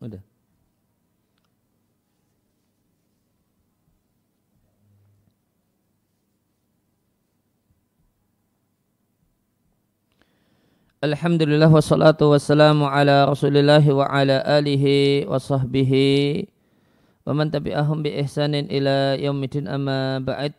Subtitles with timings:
[0.00, 0.22] Udah.
[11.00, 16.44] Alhamdulillah wassalatu wassalamu ala rasulillah wa ala alihi wa sahbihi
[17.24, 20.52] wa man tabi'ahum bi ihsanin ila yaumidin amma ba'd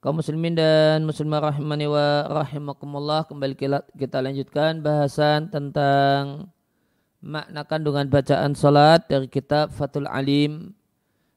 [0.00, 3.60] kaum muslimin dan muslimah rahimani wa rahimakumullah kembali
[4.00, 6.48] kita lanjutkan bahasan tentang
[7.22, 10.74] makna kandungan bacaan salat dari kitab Fathul Alim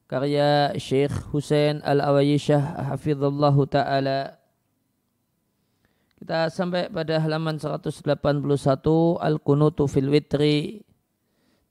[0.10, 4.42] karya Syekh Hussein Al-Awayisyah hafizallahu taala
[6.26, 8.02] kita sampai pada halaman 181
[9.22, 10.82] Al-Kunutu fil Witri.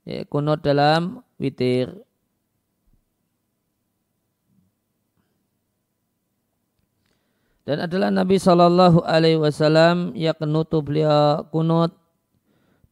[0.05, 1.91] Ya, kunut dalam witir.
[7.65, 12.04] Dan adalah Nabi Shallallahu Alaihi Wasallam yang kenutu beliau kunut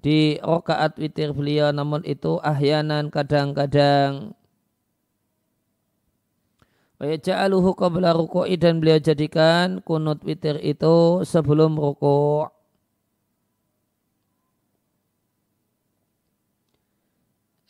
[0.03, 4.35] di rokaat witir beliau namun itu ahyanan kadang-kadang.
[6.99, 12.51] Wa ja'aluhu qabla ruku'i dan beliau jadikan kunut witir itu sebelum ruku'.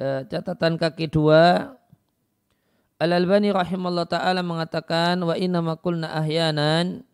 [0.02, 1.78] E, catatan kaki dua.
[2.98, 7.06] Al-Albani rahimahullah ta'ala mengatakan wa inna makulna ahyanan.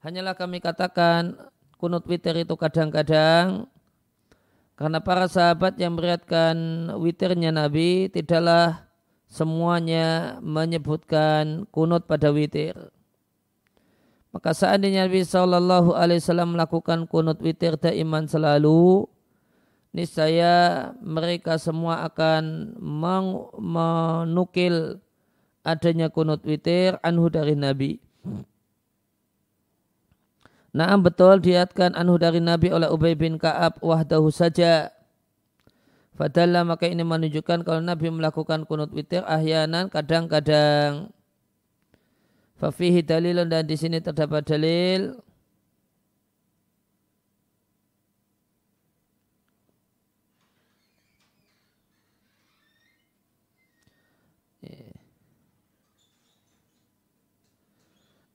[0.00, 1.36] Hanyalah kami katakan
[1.76, 3.68] kunut witir itu kadang-kadang
[4.76, 6.54] karena para sahabat yang meriatkan
[7.00, 8.84] witirnya Nabi tidaklah
[9.24, 12.76] semuanya menyebutkan kunut pada witir.
[14.36, 19.08] Maka seandainya Nabi Shallallahu Alaihi Wasallam melakukan kunut witir daiman selalu,
[19.96, 22.76] niscaya mereka semua akan
[23.56, 25.00] menukil
[25.64, 27.96] adanya kunut witir anhu dari Nabi.
[30.76, 34.92] Naam betul diatkan anhu dari Nabi oleh Ubay bin Ka'ab wahdahu saja.
[36.12, 41.08] Fadalla maka ini menunjukkan kalau Nabi melakukan kunut witir ahyanan kadang-kadang.
[42.60, 45.16] Fafihi dalilun dan di sini terdapat dalil.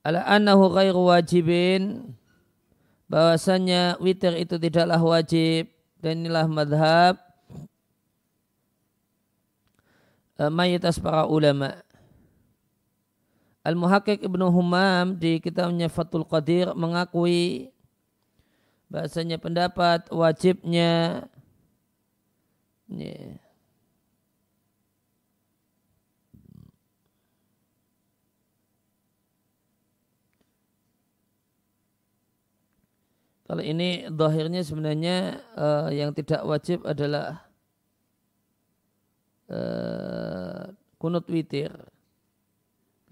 [0.02, 2.18] Ala annahu ghairu wajibin
[3.12, 5.68] bahwasanya witir itu tidaklah wajib
[6.00, 7.20] dan inilah madhab
[10.42, 11.76] Eh, mayoritas para ulama.
[13.62, 17.70] Al-Muhakkik Ibnu Humam di kitabnya Fathul Qadir mengakui
[18.90, 21.22] bahasanya pendapat wajibnya
[22.90, 23.38] yeah.
[33.52, 37.44] Kalau ini dohirnya sebenarnya uh, yang tidak wajib adalah
[39.52, 41.68] uh, kunut witir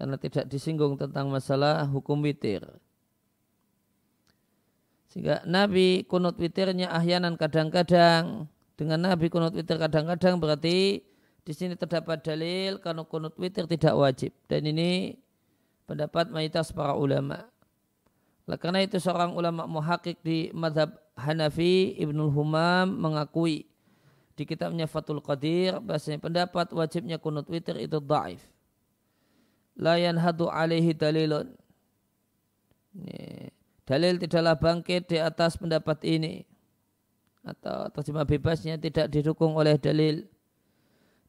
[0.01, 2.65] karena tidak disinggung tentang masalah hukum witir.
[5.13, 11.05] Sehingga Nabi kunut witirnya ahyanan kadang-kadang dengan Nabi kunut witir kadang-kadang berarti
[11.45, 15.21] di sini terdapat dalil karena kunut witir tidak wajib dan ini
[15.85, 17.45] pendapat mayoritas para ulama.
[18.57, 23.69] Karena itu seorang ulama muhakik di madhab Hanafi Ibnul Humam mengakui
[24.35, 28.41] di kitabnya Fatul Qadir bahasanya pendapat wajibnya kunut witir itu daif.
[29.77, 31.53] La yanhadu alaihi dalilun.
[32.91, 33.47] Ini,
[33.87, 36.43] dalil tidaklah bangkit di atas pendapat ini.
[37.41, 40.27] Atau terjemah bebasnya tidak didukung oleh dalil.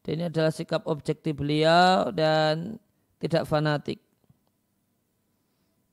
[0.02, 2.76] Dan ini adalah sikap objektif beliau dan
[3.22, 4.02] tidak fanatik.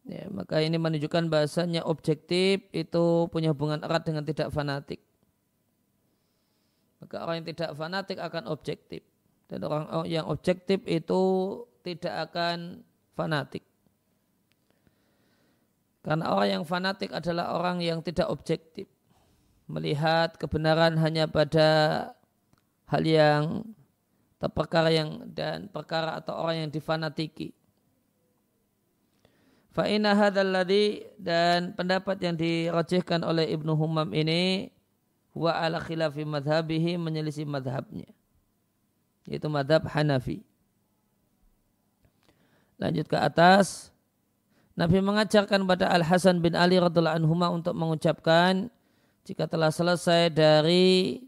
[0.10, 4.98] Ya, maka ini menunjukkan bahasanya objektif itu punya hubungan erat dengan tidak fanatik.
[6.98, 9.06] Maka orang yang tidak fanatik akan objektif.
[9.46, 11.22] Dan orang yang objektif itu
[11.86, 12.82] tidak akan
[13.14, 13.62] fanatik.
[16.02, 18.90] Karena orang yang fanatik adalah orang yang tidak objektif.
[19.70, 21.70] Melihat kebenaran hanya pada
[22.90, 23.62] hal yang
[24.42, 27.59] perkara yang dan perkara atau orang yang difanatiki.
[29.80, 30.68] Fa'ina hadal
[31.16, 34.76] dan pendapat yang dirojihkan oleh Ibnu Humam ini
[35.32, 38.12] wa ala khilafi madhabihi menyelisih madhabnya.
[39.24, 40.44] Yaitu madhab Hanafi.
[42.76, 43.96] Lanjut ke atas.
[44.76, 48.68] Nabi mengajarkan pada Al-Hasan bin Ali radhiallahu anhu untuk mengucapkan
[49.24, 51.24] jika telah selesai dari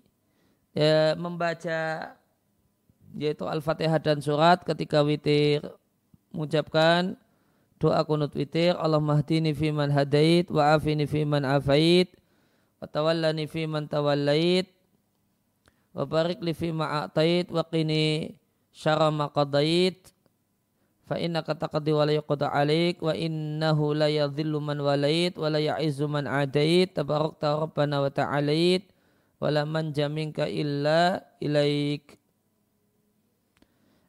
[0.75, 2.11] ya, membaca
[3.15, 5.63] yaitu Al-Fatihah dan surat ketika witir
[6.35, 7.15] mengucapkan
[7.81, 12.13] doa kunut witir Allah mahdini fi man hadait wa afini fi man afait
[12.81, 14.65] Watawallani fi man tawallait
[15.93, 18.33] wa barik li fi ma'atait wa qini
[18.73, 20.01] syara ma qadait.
[21.05, 25.61] Fa innaka taqdi wa la yuqda alaik wa innahu la yadhillu man walait wa la
[25.61, 26.89] ya'izzu man adait.
[26.89, 28.89] Tabarakta rabbana wa ta'alait
[29.37, 32.17] wa la man jaminka illa ilaik.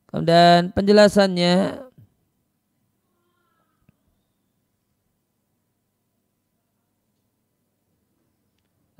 [0.08, 1.84] Kemudian penjelasannya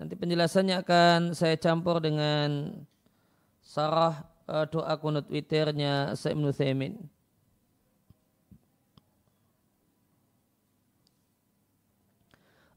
[0.03, 2.75] Nanti penjelasannya akan saya campur dengan
[3.63, 6.99] sarah uh, doa kunut witirnya Sa'im Nuthaimin.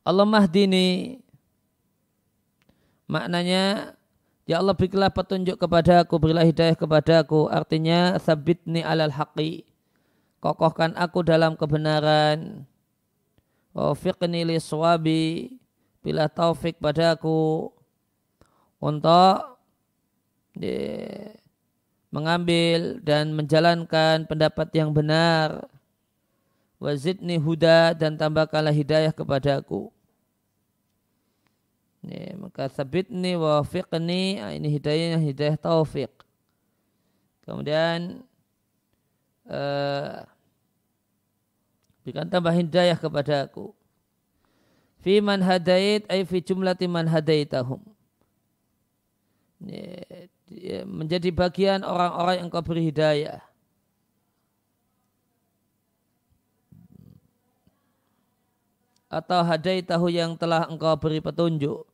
[0.05, 1.17] Allah mahdini
[3.09, 3.97] maknanya
[4.45, 7.49] Ya Allah berilah petunjuk kepada aku, berilah hidayah kepada aku.
[7.49, 9.65] Artinya sabitni alal haqi.
[10.37, 12.69] Kokohkan aku dalam kebenaran.
[13.73, 15.57] Wafiqni li suwabi
[16.05, 17.73] bila taufik padaku
[18.77, 19.57] untuk
[22.13, 25.65] mengambil dan menjalankan pendapat yang benar
[26.77, 29.89] wazidni huda dan tambahkanlah hidayah kepadaku
[32.05, 36.13] ya, maka sabitni wa fiqni ah, ini hidayahnya hidayah taufik.
[37.45, 38.25] Kemudian
[39.45, 40.25] uh,
[42.01, 43.73] berikan tambah hidayah kepadaku
[45.05, 47.77] fi man hadait ay fi jumlati man hadaitahum.
[50.89, 53.37] Menjadi bagian orang-orang yang kau beri hidayah.
[59.13, 61.85] Atau hadaitahu yang telah engkau beri petunjuk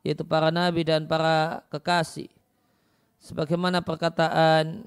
[0.00, 2.30] yaitu para nabi dan para kekasih.
[3.20, 4.86] Sebagaimana perkataan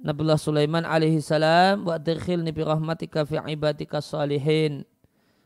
[0.00, 4.88] Nabiullah Sulaiman alaihi salam wa dirkhilni bi rahmatika fi ibadika salihin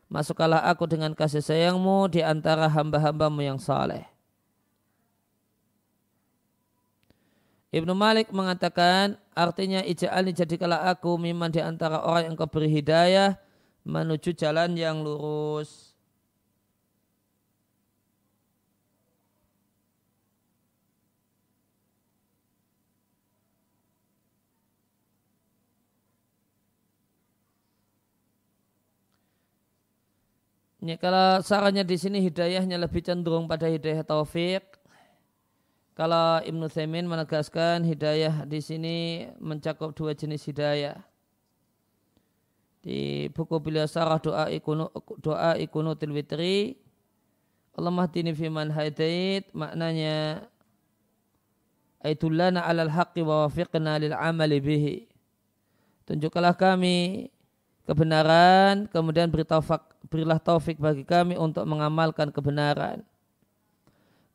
[0.07, 4.07] Masukkanlah aku dengan kasih sayangmu di antara hamba-hambamu yang saleh.
[7.75, 13.37] Ibnu Malik mengatakan artinya ija'alni jadikanlah aku miman di antara orang yang kau beri hidayah
[13.85, 15.86] menuju jalan yang lurus.
[30.85, 34.65] Ini kalau sarannya di sini hidayahnya lebih cenderung pada hidayah taufik.
[35.97, 38.97] Kalau Ibnu Thaimin menegaskan hidayah di sini
[39.41, 41.01] mencakup dua jenis hidayah.
[42.85, 44.93] Di buku beliau sarah doa ikunu,
[45.25, 46.77] doa ikunutil witri
[47.77, 50.49] Allah mahdini fiman haidait maknanya
[52.07, 54.97] Aitullana alal haqqi wa wafiqna lil amali bihi.
[56.07, 57.27] Tunjukkanlah kami
[57.87, 59.81] kebenaran, kemudian beri taufik,
[60.11, 63.07] berilah taufik bagi kami untuk mengamalkan kebenaran.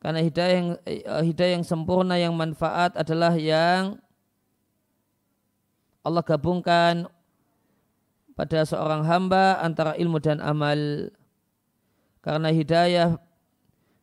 [0.02, 4.02] Karena hidayah yang, eh, hidayah yang sempurna yang manfaat adalah yang
[6.02, 7.06] Allah gabungkan
[8.34, 11.12] pada seorang hamba antara ilmu dan amal.
[12.18, 13.14] Karena hidayah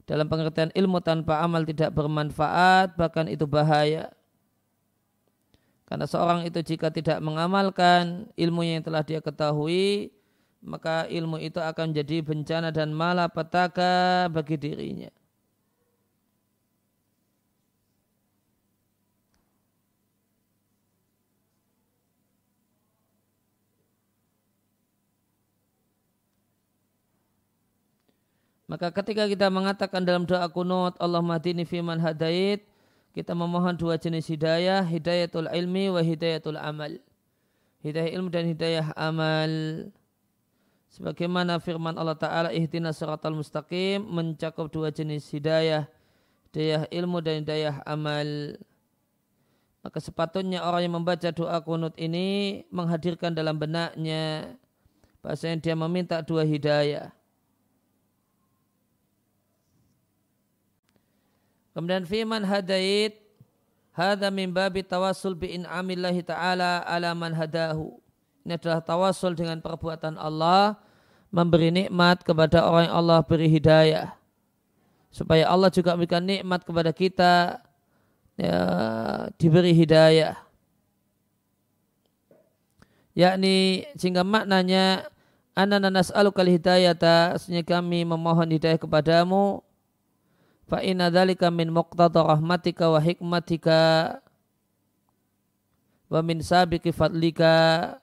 [0.08, 4.14] dalam pengertian ilmu tanpa amal tidak bermanfaat, bahkan itu bahaya.
[5.90, 10.14] Karena seorang itu jika tidak mengamalkan ilmu yang telah dia ketahui,
[10.62, 15.10] maka ilmu itu akan menjadi bencana dan malapetaka bagi dirinya.
[28.70, 32.69] Maka ketika kita mengatakan dalam doa kunut Allah madini fiman hadait
[33.20, 36.96] kita memohon dua jenis hidayah, hidayatul ilmi wa hidayatul amal.
[37.84, 39.52] Hidayah ilmu dan hidayah amal.
[40.88, 45.92] Sebagaimana firman Allah Ta'ala ihtina suratul mustaqim mencakup dua jenis hidayah.
[46.48, 48.56] Hidayah ilmu dan hidayah amal.
[49.84, 54.56] Maka sepatutnya orang yang membaca doa kunut ini menghadirkan dalam benaknya
[55.20, 57.12] bahasanya dia meminta dua hidayah.
[61.80, 63.16] Kemudian firman hadait
[63.96, 67.96] hadza min babi tawassul bi in'amillahi ta'ala ala man hadahu.
[68.44, 70.76] Ini adalah tawassul dengan perbuatan Allah
[71.32, 74.12] memberi nikmat kepada orang yang Allah beri hidayah.
[75.08, 77.64] Supaya Allah juga memberikan nikmat kepada kita
[78.36, 78.60] ya,
[79.40, 80.36] diberi hidayah.
[83.16, 85.08] Yakni sehingga maknanya
[85.56, 89.64] anana nas'aluka hidayata sehingga kami memohon hidayah kepadamu
[90.70, 93.82] fa inna dzalika min muqtada rahmatika wa hikmatika
[96.10, 97.98] wa min sabiqi fadlika.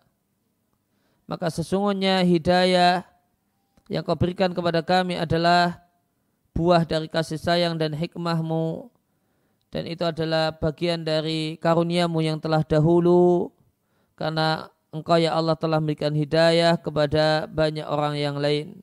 [1.27, 3.03] Maka sesungguhnya hidayah
[3.91, 5.83] yang kau berikan kepada kami adalah
[6.55, 8.91] buah dari kasih sayang dan hikmahmu.
[9.75, 13.51] Dan itu adalah bagian dari karuniamu yang telah dahulu.
[14.15, 18.81] Karena engkau ya Allah telah memberikan hidayah kepada banyak orang yang lain.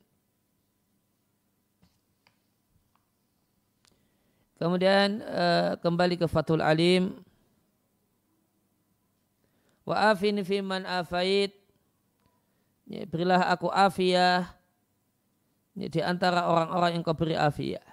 [4.63, 7.19] Kemudian uh, kembali ke Fathul Alim.
[9.83, 11.51] Wa afini fi man afait.
[12.87, 14.55] Ya, berilah aku afiyah
[15.75, 17.83] ya, di antara orang-orang yang kau beri afiyah.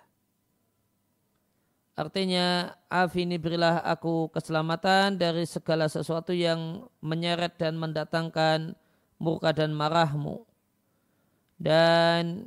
[1.99, 8.79] Artinya afini berilah aku keselamatan dari segala sesuatu yang menyeret dan mendatangkan
[9.19, 10.47] murka dan marahmu.
[11.59, 12.47] Dan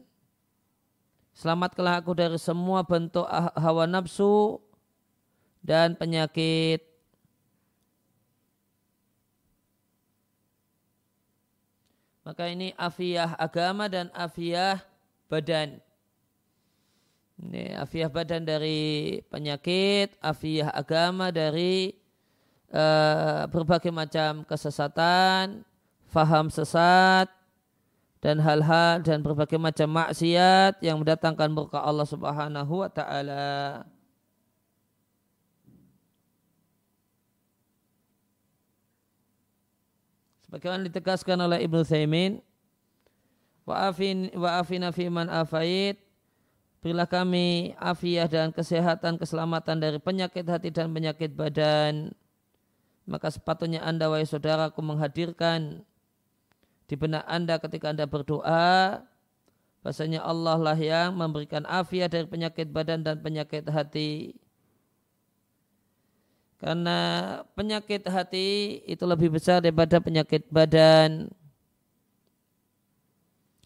[1.34, 3.26] Selamatkanlah aku dari semua bentuk
[3.58, 4.62] hawa nafsu
[5.66, 6.86] dan penyakit.
[12.24, 14.80] Maka ini afiah agama dan afiah
[15.28, 15.82] badan.
[17.42, 21.92] Ini afiah badan dari penyakit, afiah agama dari
[22.72, 25.68] uh, berbagai macam kesesatan,
[26.08, 27.28] faham sesat,
[28.24, 33.84] dan hal-hal dan berbagai macam maksiat yang mendatangkan murka Allah Subhanahu wa taala.
[40.48, 42.40] Sebagaimana ditegaskan oleh Ibnu Thaimin,
[43.68, 46.00] wa afin wa afina fi man afait
[46.84, 52.12] Berilah kami afiah dan kesehatan, keselamatan dari penyakit hati dan penyakit badan.
[53.08, 55.88] Maka sepatutnya anda, wahai saudaraku, menghadirkan
[56.94, 59.02] di benak anda ketika anda berdoa
[59.82, 64.38] bahasanya Allah lah yang memberikan afiat dari penyakit badan dan penyakit hati.
[66.62, 66.98] Karena
[67.58, 71.34] penyakit hati itu lebih besar daripada penyakit badan.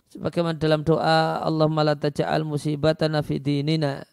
[0.08, 4.08] Sebagaimana dalam doa Allah la taj'al musibatana fi dinina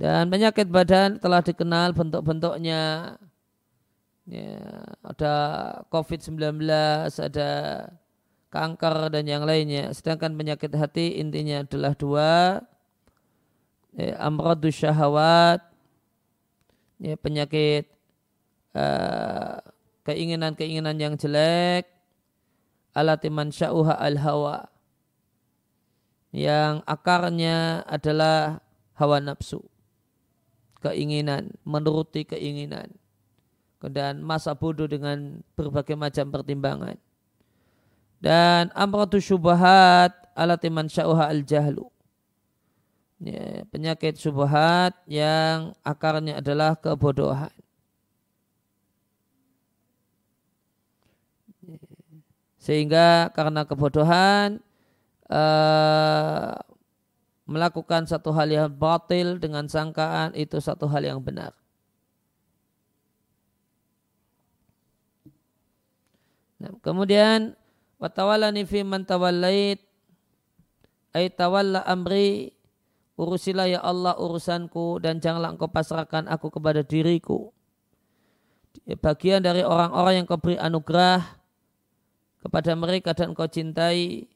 [0.00, 3.14] Dan penyakit badan telah dikenal bentuk-bentuknya.
[4.24, 4.56] Ya,
[5.04, 5.34] ada
[5.92, 6.40] COVID-19,
[7.20, 7.50] ada
[8.48, 9.92] kanker dan yang lainnya.
[9.92, 12.64] Sedangkan penyakit hati intinya adalah dua.
[13.92, 15.60] Ya, amradus syahwat,
[16.96, 17.90] ya, penyakit
[18.72, 19.60] uh,
[20.08, 21.90] keinginan-keinginan yang jelek,
[22.94, 24.70] alatiman sya'uha al-hawa,
[26.30, 28.62] yang akarnya adalah
[28.94, 29.60] hawa nafsu
[30.80, 32.90] keinginan, menuruti keinginan.
[33.80, 37.00] Dan masa bodoh dengan berbagai macam pertimbangan.
[38.20, 41.88] Dan amratu syubahat alatiman sya'uha al-jahlu.
[43.20, 47.52] Ya, penyakit syubhat yang akarnya adalah kebodohan.
[52.60, 54.60] Sehingga karena kebodohan
[55.32, 56.56] uh,
[57.50, 61.50] melakukan satu hal yang batil dengan sangkaan itu satu hal yang benar.
[66.62, 67.58] Nah, kemudian
[67.98, 69.82] watawalani fi man tawallait
[71.10, 72.54] ay tawalla amri
[73.18, 77.50] urusilah ya Allah urusanku dan janganlah engkau pasrahkan aku kepada diriku.
[79.02, 81.18] Bagian dari orang-orang yang kau beri anugerah
[82.46, 84.29] kepada mereka dan kau cintai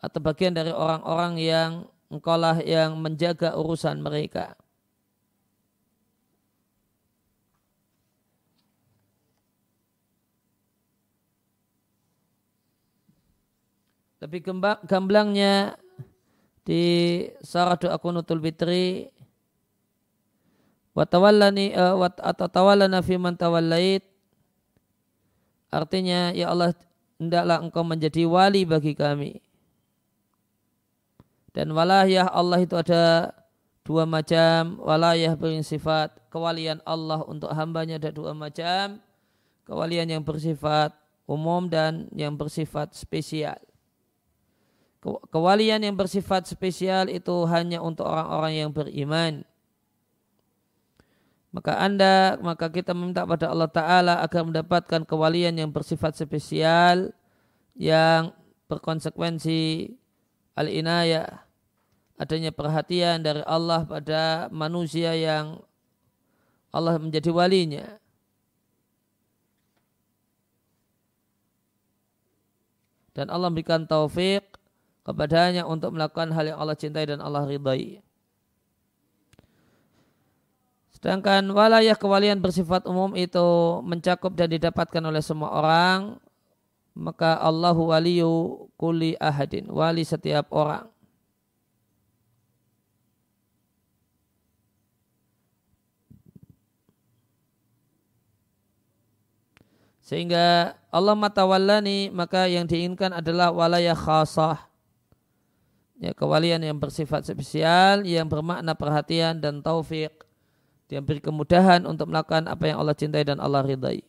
[0.00, 1.70] atau bagian dari orang-orang yang
[2.12, 4.54] engkaulah yang menjaga urusan mereka.
[14.16, 14.42] Tapi
[14.88, 15.76] gamblangnya
[16.66, 16.82] di
[17.46, 19.06] sarah doa kunutul fitri
[20.98, 24.02] watawallani uh, wat, atau tawallana fi man tawallait
[25.70, 26.74] artinya ya Allah
[27.22, 29.45] hendaklah engkau menjadi wali bagi kami
[31.56, 33.32] dan walayah Allah itu ada
[33.80, 34.76] dua macam.
[34.76, 39.00] Walayah bersifat kewalian Allah untuk hambanya ada dua macam.
[39.64, 40.92] Kewalian yang bersifat
[41.24, 43.56] umum dan yang bersifat spesial.
[45.32, 49.40] Kewalian yang bersifat spesial itu hanya untuk orang-orang yang beriman.
[51.56, 57.16] Maka anda, maka kita meminta pada Allah Ta'ala agar mendapatkan kewalian yang bersifat spesial
[57.72, 58.34] yang
[58.68, 59.94] berkonsekuensi
[60.58, 61.45] al-inayah
[62.16, 65.60] adanya perhatian dari Allah pada manusia yang
[66.72, 67.86] Allah menjadi walinya.
[73.16, 74.44] Dan Allah memberikan taufik
[75.00, 78.04] kepadanya untuk melakukan hal yang Allah cintai dan Allah ridai.
[80.92, 86.20] Sedangkan walayah kewalian bersifat umum itu mencakup dan didapatkan oleh semua orang
[86.96, 90.88] maka Allahu waliyu kuli ahadin, wali setiap orang.
[100.06, 104.70] Sehingga Allah matawallani maka yang diinginkan adalah walaya khasah.
[105.98, 110.22] Ya, kewalian yang bersifat spesial, yang bermakna perhatian dan taufik.
[110.86, 114.06] Dia beri kemudahan untuk melakukan apa yang Allah cintai dan Allah ridai.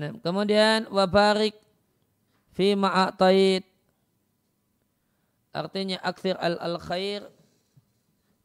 [0.00, 1.52] Nah, kemudian wabarik
[2.54, 3.64] fi ma'atait
[5.50, 7.26] artinya aksir al al khair.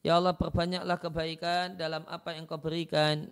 [0.06, 3.26] Ya Allah perbanyaklah kebaikan dalam apa yang kau berikan.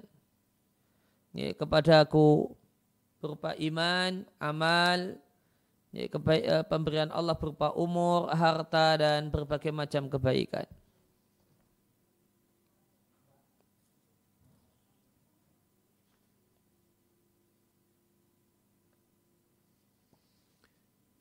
[1.33, 2.49] Ya, kepada aku
[3.21, 5.17] berupa iman, amal,
[5.93, 10.65] ya, kebaik, uh, pemberian Allah berupa umur, harta dan berbagai macam kebaikan.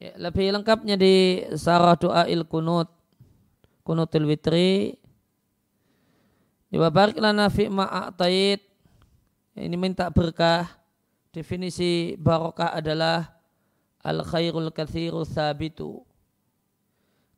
[0.03, 2.91] Ya, lebih lengkapnya di Sarah Doa Il Kunut
[3.87, 4.99] Kunutil Witri.
[6.75, 8.59] Wa barik lana fi ma'atait
[9.55, 10.67] Ini minta berkah.
[11.31, 13.31] Definisi barokah adalah
[14.03, 16.03] Al khairul kathiru sabitu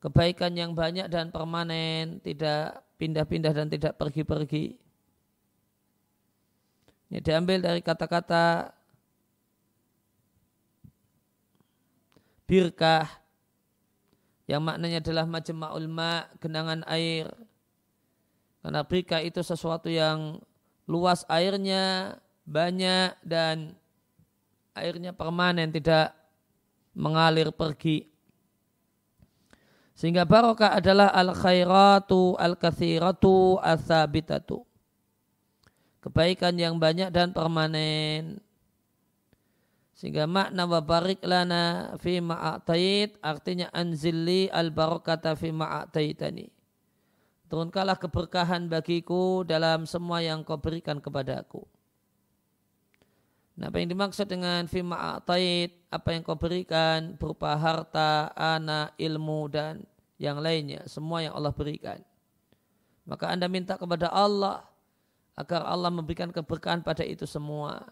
[0.00, 4.73] Kebaikan yang banyak dan permanen Tidak pindah-pindah dan tidak pergi-pergi.
[7.12, 8.72] Ini diambil dari kata-kata
[12.44, 13.09] birkah
[14.44, 17.33] yang maknanya adalah majma'ul ma, genangan air.
[18.61, 20.40] Karena birkah itu sesuatu yang
[20.85, 23.72] luas airnya, banyak dan
[24.76, 26.12] airnya permanen, tidak
[26.92, 28.12] mengalir pergi.
[29.96, 34.61] Sehingga barokah adalah al-khairatu al-kathiratu al-thabitatu.
[36.04, 38.43] Kebaikan yang banyak dan permanen.
[40.05, 46.45] Sehingga makna wa barik lana fi ma'atait artinya anzilli al barakata fi ma'ataitani.
[47.49, 51.64] Turunkanlah keberkahan bagiku dalam semua yang kau berikan kepadaku.
[53.57, 59.49] Nah, apa yang dimaksud dengan fi ma'atait, apa yang kau berikan berupa harta, anak, ilmu
[59.49, 59.88] dan
[60.21, 62.05] yang lainnya, semua yang Allah berikan.
[63.09, 64.69] Maka Anda minta kepada Allah
[65.33, 67.88] agar Allah memberikan keberkahan pada itu semua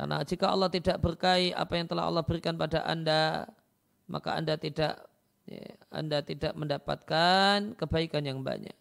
[0.00, 3.44] karena jika Allah tidak berkahi apa yang telah Allah berikan pada Anda,
[4.08, 4.96] maka Anda tidak
[5.44, 8.72] ya, Anda tidak mendapatkan kebaikan yang banyak.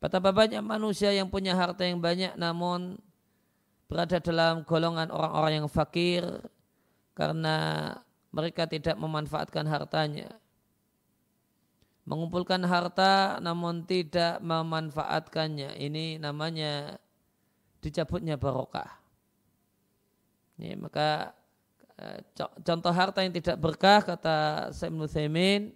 [0.00, 2.96] Betapa banyak manusia yang punya harta yang banyak namun
[3.92, 6.24] berada dalam golongan orang-orang yang fakir
[7.12, 7.92] karena
[8.32, 10.32] mereka tidak memanfaatkan hartanya.
[12.08, 15.76] Mengumpulkan harta namun tidak memanfaatkannya.
[15.76, 16.96] Ini namanya
[17.82, 18.88] dicabutnya barokah.
[20.56, 21.34] Ya, maka
[21.98, 22.22] eh,
[22.62, 25.74] contoh harta yang tidak berkah kata Sayyid Nusaimin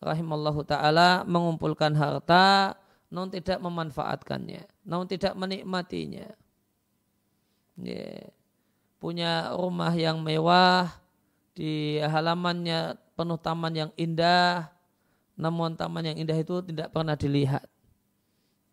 [0.00, 2.74] rahimallahu taala mengumpulkan harta
[3.12, 6.28] non tidak memanfaatkannya, non tidak menikmatinya.
[7.78, 8.32] Ya,
[8.98, 10.90] punya rumah yang mewah
[11.54, 14.70] di halamannya penuh taman yang indah,
[15.38, 17.66] namun taman yang indah itu tidak pernah dilihat.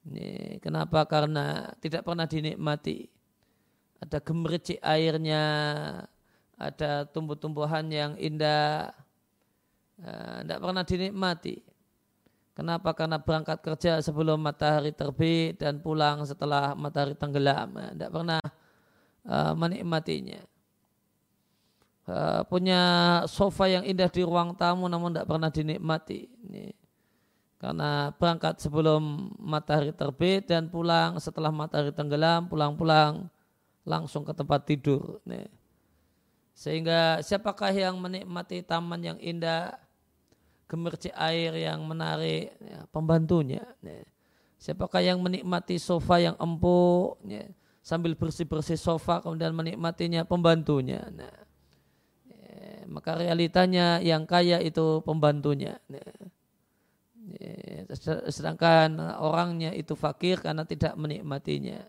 [0.05, 1.03] Ini kenapa?
[1.09, 3.09] Karena tidak pernah dinikmati.
[3.99, 5.43] Ada gemericik airnya,
[6.55, 8.93] ada tumbuh-tumbuhan yang indah,
[10.45, 11.55] tidak pernah dinikmati.
[12.55, 12.95] Kenapa?
[12.95, 17.75] Karena berangkat kerja sebelum matahari terbit dan pulang setelah matahari tenggelam.
[17.75, 18.39] Tidak pernah
[19.27, 20.39] uh, menikmatinya.
[22.47, 22.81] Punya
[23.25, 26.29] sofa yang indah di ruang tamu namun tidak pernah dinikmati.
[26.45, 26.84] Ini
[27.55, 33.31] karena berangkat sebelum matahari terbit dan pulang setelah matahari tenggelam pulang-pulang
[33.87, 35.47] langsung ke tempat tidur nih.
[36.55, 39.75] sehingga siapakah yang menikmati taman yang indah
[40.65, 44.03] gemercik air yang menarik ya, pembantunya nih.
[44.59, 47.45] siapakah yang menikmati sofa yang empuk ya,
[47.79, 51.45] sambil bersih-bersih sofa kemudian menikmatinya pembantunya nah,
[52.87, 55.81] maka realitanya yang kaya itu pembantunya.
[58.29, 61.81] Sedangkan orangnya itu fakir karena tidak menikmatinya.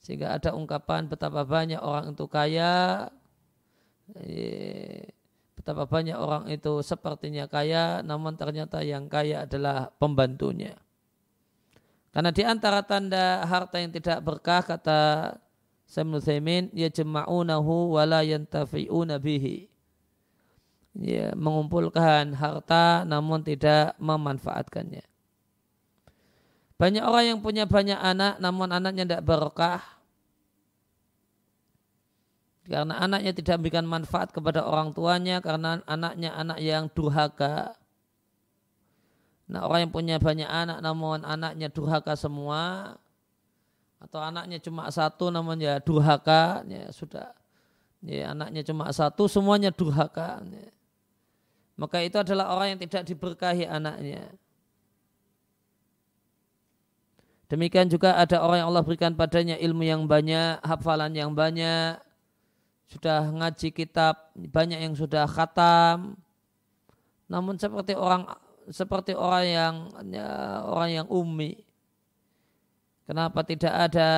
[0.00, 3.12] Sehingga ada ungkapan betapa banyak orang itu kaya,
[5.52, 10.72] betapa banyak orang itu sepertinya kaya, namun ternyata yang kaya adalah pembantunya.
[12.08, 15.36] Karena di antara tanda harta yang tidak berkah kata
[15.84, 19.67] Sayyid Thaymin yajma'unahu wa la yantafi'una bihi.
[20.98, 25.06] Ya, mengumpulkan harta namun tidak memanfaatkannya.
[26.78, 29.82] Banyak orang yang punya banyak anak namun anaknya tidak barokah.
[32.66, 37.78] Karena anaknya tidak memberikan manfaat kepada orang tuanya karena anaknya anak yang durhaka.
[39.48, 42.94] Nah orang yang punya banyak anak namun anaknya durhaka semua
[43.98, 47.34] atau anaknya cuma satu namun ya durhaka ya sudah
[48.06, 50.70] ya anaknya cuma satu semuanya durhaka ya.
[51.78, 54.26] Maka itu adalah orang yang tidak diberkahi anaknya.
[57.48, 61.96] Demikian juga ada orang yang Allah berikan padanya ilmu yang banyak hafalan yang banyak
[62.92, 66.18] sudah ngaji kitab banyak yang sudah khatam.
[67.30, 68.28] Namun seperti orang
[68.68, 69.74] seperti orang yang
[70.12, 71.68] ya, orang yang ummi
[73.08, 74.10] Kenapa tidak ada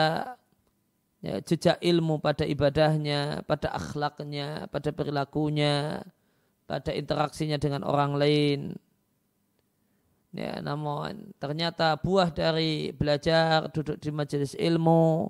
[1.22, 6.02] ya, jejak ilmu pada ibadahnya, pada akhlaknya, pada perilakunya,
[6.70, 8.78] pada interaksinya dengan orang lain.
[10.30, 15.26] Ya, namun ternyata buah dari belajar duduk di majelis ilmu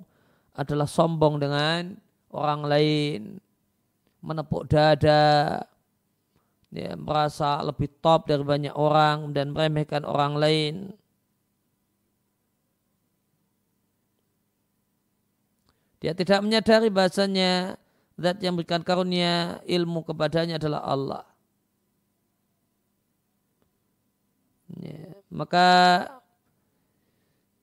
[0.53, 1.97] adalah sombong dengan
[2.29, 3.21] orang lain,
[4.21, 5.65] menepuk dada,
[6.69, 10.93] ya, merasa lebih top dari banyak orang dan meremehkan orang lain.
[16.05, 17.81] Dia tidak menyadari bahasanya
[18.21, 21.30] zat yang berikan karunia ilmu kepadanya adalah Allah.
[24.79, 25.67] Ya, maka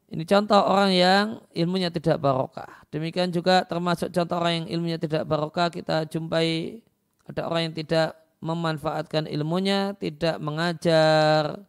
[0.09, 1.25] ini contoh orang yang
[1.57, 2.85] ilmunya tidak barokah.
[2.88, 6.81] Demikian juga termasuk contoh orang yang ilmunya tidak barokah kita jumpai
[7.29, 11.61] ada orang yang tidak memanfaatkan ilmunya, tidak mengajar,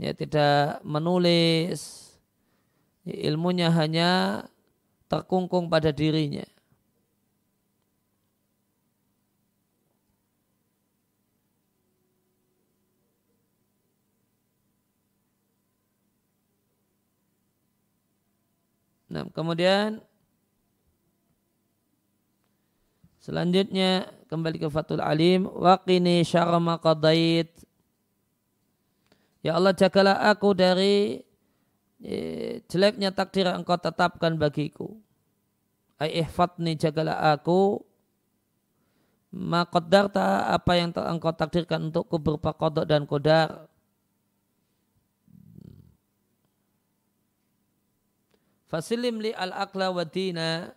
[0.00, 2.08] ya tidak menulis.
[3.04, 4.10] Ya, ilmunya hanya
[5.12, 6.44] terkungkung pada dirinya.
[19.08, 20.04] Nah, kemudian
[23.24, 27.68] selanjutnya kembali ke Fatul Alim waqini syarama qadait
[29.38, 31.22] Ya Allah jagalah aku dari
[32.66, 34.98] jeleknya takdir yang engkau tetapkan bagiku.
[35.98, 37.82] Ai ihfatni jagalah aku
[39.34, 43.67] makodarta apa yang engkau takdirkan untukku berupa kodok dan kodar.
[48.68, 50.76] Fasilim li al akla wa dina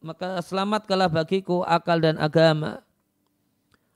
[0.00, 2.80] maka selamatkanlah bagiku akal dan agama.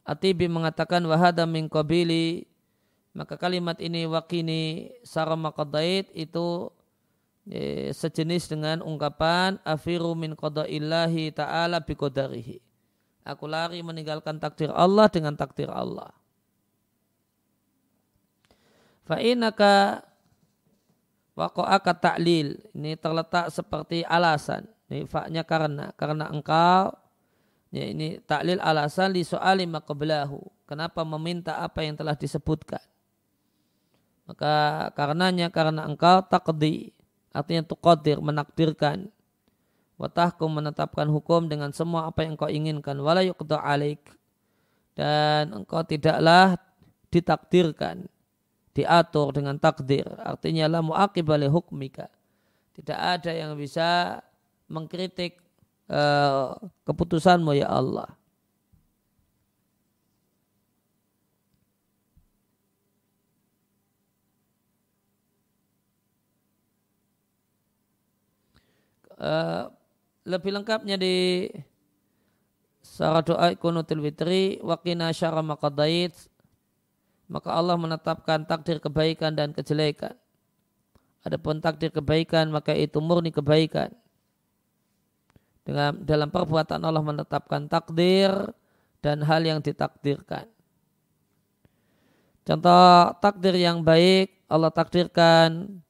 [0.05, 2.44] Atibi mengatakan wahada min qabili
[3.16, 6.68] maka kalimat ini wakini sarama qadait itu
[7.47, 12.59] e, sejenis dengan ungkapan afiru min qadaillahi ta'ala bi qadarihi.
[13.25, 16.12] Aku lari meninggalkan takdir Allah dengan takdir Allah.
[19.09, 19.16] Fa
[21.38, 22.59] waqa'aka ta'lil.
[22.75, 24.66] Ini terletak seperti alasan.
[24.90, 26.94] Ini faknya karena karena engkau
[27.75, 30.38] ya ini taklil alasan li so'ali maqablahu.
[30.64, 32.81] Kenapa meminta apa yang telah disebutkan?
[34.25, 36.97] Maka karenanya karena engkau takdi
[37.35, 39.11] artinya tuqadir menakdirkan
[39.99, 43.20] watahkum menetapkan hukum dengan semua apa yang engkau inginkan wala
[43.61, 44.01] alaik
[44.94, 46.57] dan engkau tidaklah
[47.11, 48.07] ditakdirkan
[48.75, 50.05] diatur dengan takdir.
[50.21, 52.11] Artinya la muaqibali hukmika.
[52.75, 54.19] Tidak ada yang bisa
[54.67, 55.39] mengkritik
[55.89, 58.11] uh, keputusanmu ya Allah.
[69.15, 69.71] Uh,
[70.27, 71.47] lebih lengkapnya di
[72.85, 76.13] Sarah doa kunutul witri waqina syara maqadait
[77.35, 80.14] maka Allah menetapkan takdir kebaikan dan kejelekan.
[81.27, 83.90] Adapun takdir kebaikan maka itu murni kebaikan.
[85.66, 88.31] Dengan dalam perbuatan Allah menetapkan takdir
[89.03, 90.47] dan hal yang ditakdirkan.
[92.47, 95.81] Contoh takdir yang baik Allah takdirkan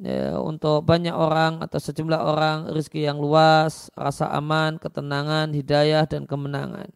[0.00, 6.26] ya, untuk banyak orang atau sejumlah orang rezeki yang luas, rasa aman, ketenangan, hidayah dan
[6.26, 6.90] kemenangan.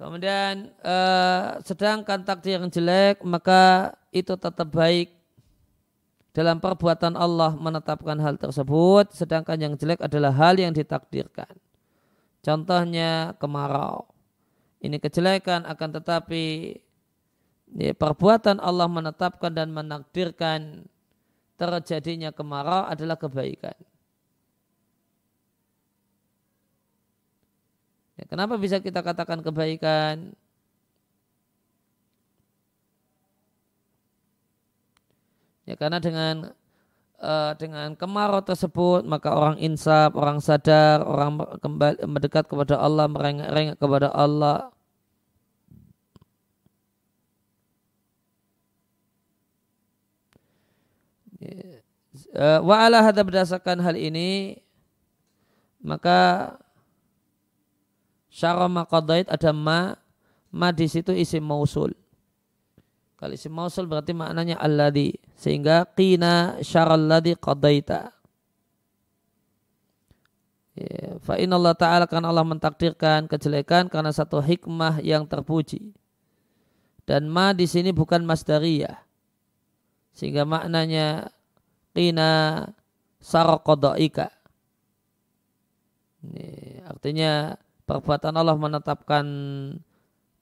[0.00, 5.12] Kemudian eh, sedangkan takdir yang jelek maka itu tetap baik
[6.32, 11.52] dalam perbuatan Allah menetapkan hal tersebut sedangkan yang jelek adalah hal yang ditakdirkan.
[12.40, 14.08] Contohnya kemarau.
[14.80, 16.44] Ini kejelekan akan tetapi
[17.76, 20.88] ya, perbuatan Allah menetapkan dan menakdirkan
[21.60, 23.76] terjadinya kemarau adalah kebaikan.
[28.20, 30.36] Ya, kenapa bisa kita katakan kebaikan?
[35.64, 36.52] Ya karena dengan
[37.16, 43.76] uh, dengan kemarau tersebut maka orang insaf, orang sadar, orang kembali mendekat kepada Allah, merengek-rengek
[43.80, 44.68] kepada Allah.
[52.30, 54.60] Eh, wa ala hadha berdasarkan hal ini
[55.80, 56.52] maka
[58.30, 59.98] syarama qadait ada ma
[60.54, 61.92] ma di situ isim mausul.
[63.20, 68.16] Kalau isim mausul berarti maknanya alladhi sehingga qina syaralladhi qadaita.
[70.80, 75.92] Ya, fa Allah ta'ala kan Allah mentakdirkan kejelekan karena satu hikmah yang terpuji.
[77.04, 78.96] Dan ma di sini bukan masdariyah.
[80.16, 81.28] Sehingga maknanya
[81.92, 82.64] qina
[83.20, 84.32] sarokodoika.
[86.24, 87.52] Ini artinya
[87.90, 89.26] perbuatan Allah menetapkan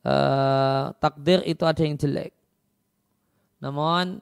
[0.05, 2.37] uh, takdir itu ada yang jelek.
[3.65, 4.21] Namun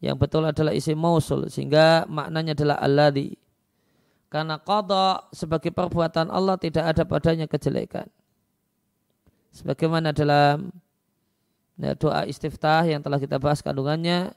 [0.00, 3.36] yang betul adalah isi mausul sehingga maknanya adalah alladhi.
[4.32, 8.08] Karena qada sebagai perbuatan Allah tidak ada padanya kejelekan.
[9.52, 10.72] Sebagaimana dalam
[11.76, 14.32] ya, doa istiftah yang telah kita bahas kandungannya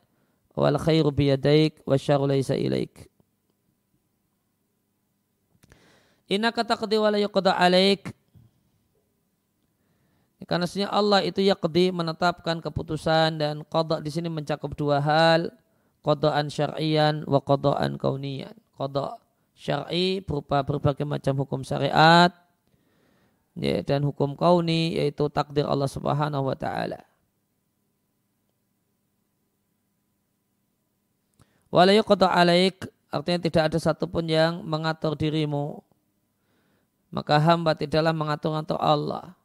[0.51, 3.07] wal khairu biyadaik wa syarru laisa ilaik.
[6.27, 7.21] Innaka taqdi wa la
[7.55, 8.11] alaik.
[10.45, 15.49] Karena sebenarnya Allah itu yaqdi menetapkan keputusan dan qada di sini mencakup dua hal,
[16.05, 18.53] qadaan syar'iyan wa qadaan kauniyan.
[18.77, 19.17] Qada
[19.57, 22.29] syar'i berupa berbagai macam hukum syariat
[23.57, 27.01] ya, dan hukum kauni yaitu takdir Allah Subhanahu wa taala.
[31.73, 35.81] Walayuqta alaik artinya tidak ada satupun yang mengatur dirimu.
[37.09, 39.35] Maka hamba tidaklah mengatur-ngatur Allah.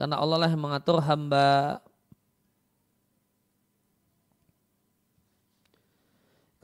[0.00, 1.84] Karena Allah lah yang mengatur hamba.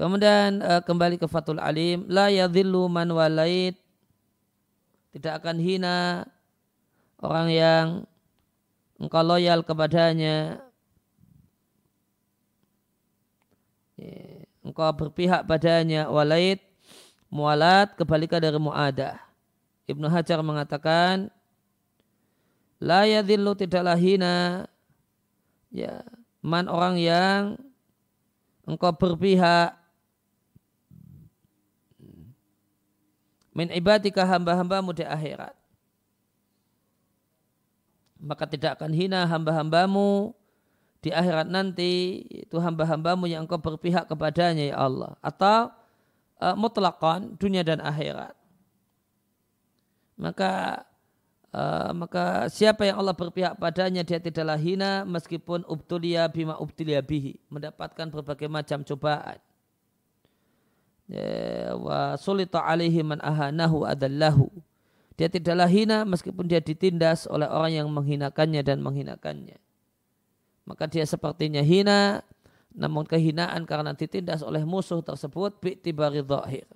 [0.00, 2.08] Kemudian uh, kembali ke Fatul Alim.
[2.08, 3.76] La yadhillu man walait.
[5.12, 6.24] Tidak akan hina
[7.20, 7.86] orang yang
[8.96, 10.64] engkau loyal kepadanya.
[14.00, 16.58] Yeah engkau berpihak padanya walait
[17.30, 19.14] mualat kebalikan dari muadah.
[19.86, 21.30] Ibnu Hajar mengatakan
[22.80, 24.66] la yadhillu tidaklah hina.
[25.72, 26.04] Ya
[26.40, 27.60] man orang yang
[28.66, 29.74] engkau berpihak.
[33.56, 35.56] Min ibadika hamba-hambamu di akhirat.
[38.20, 40.36] Maka tidak akan hina hamba-hambamu
[41.00, 42.20] di akhirat nanti.
[42.28, 45.16] Itu hamba-hambamu yang engkau berpihak kepadanya ya Allah.
[45.24, 45.72] Atau
[46.40, 48.36] uh, mutlakkan dunia dan akhirat.
[50.16, 50.84] Maka
[51.56, 57.40] uh, maka siapa yang Allah berpihak padanya dia tidaklah hina meskipun ubtulia bima ubtulia bihi.
[57.48, 59.40] Mendapatkan berbagai macam cobaan.
[61.08, 64.52] Ya, wa sulita alaihi man ahanahu adallahu.
[65.16, 69.56] Dia tidaklah hina meskipun dia ditindas oleh orang yang menghinakannya dan menghinakannya.
[70.68, 72.20] Maka dia sepertinya hina
[72.76, 76.68] namun kehinaan karena ditindas oleh musuh tersebut bi'tibari dhahir.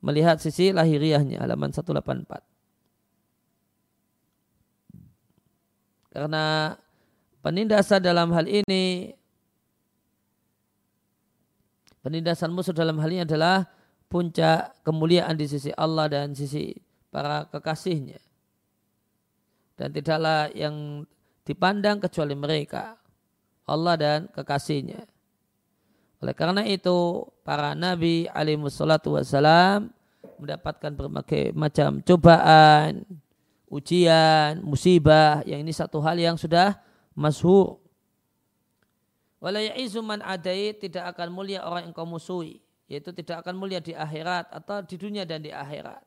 [0.00, 2.55] Melihat sisi lahiriahnya halaman 184
[6.16, 6.72] karena
[7.44, 9.12] penindasan dalam hal ini
[12.00, 13.68] penindasan musuh dalam hal ini adalah
[14.08, 16.72] puncak kemuliaan di sisi Allah dan sisi
[17.12, 18.16] para kekasihnya
[19.76, 21.04] dan tidaklah yang
[21.44, 22.96] dipandang kecuali mereka
[23.68, 25.04] Allah dan kekasihnya.
[26.22, 29.92] Oleh karena itu, para nabi alaihi wassalam
[30.40, 33.04] mendapatkan berbagai macam cobaan,
[33.66, 36.78] ujian, musibah, yang ini satu hal yang sudah
[37.14, 37.82] masyhur.
[39.42, 43.92] Walaya'izu man adai tidak akan mulia orang yang kau musuhi, yaitu tidak akan mulia di
[43.92, 46.02] akhirat atau di dunia dan di akhirat.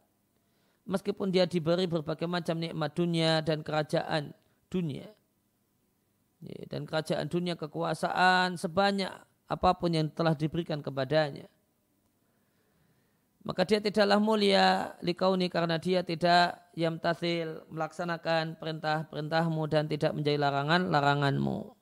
[0.89, 4.33] Meskipun dia diberi berbagai macam nikmat dunia dan kerajaan
[4.73, 5.05] dunia.
[6.39, 9.11] Ya, dan kerajaan dunia kekuasaan sebanyak
[9.45, 11.45] apa pun yang telah diberikan kepadanya.
[13.39, 20.37] Maka dia tidaklah mulia likauni karena dia tidak yang tathil melaksanakan perintah-perintahmu dan tidak menjadi
[20.43, 21.79] larangan-laranganmu.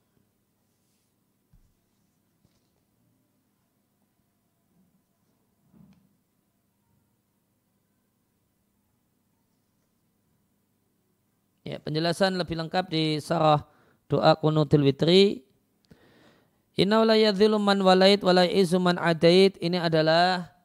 [11.68, 13.60] Ya, penjelasan lebih lengkap di sarah
[14.08, 15.44] doa kunutul witri
[16.80, 17.04] Inna
[17.60, 20.57] man walait walai man adait ini adalah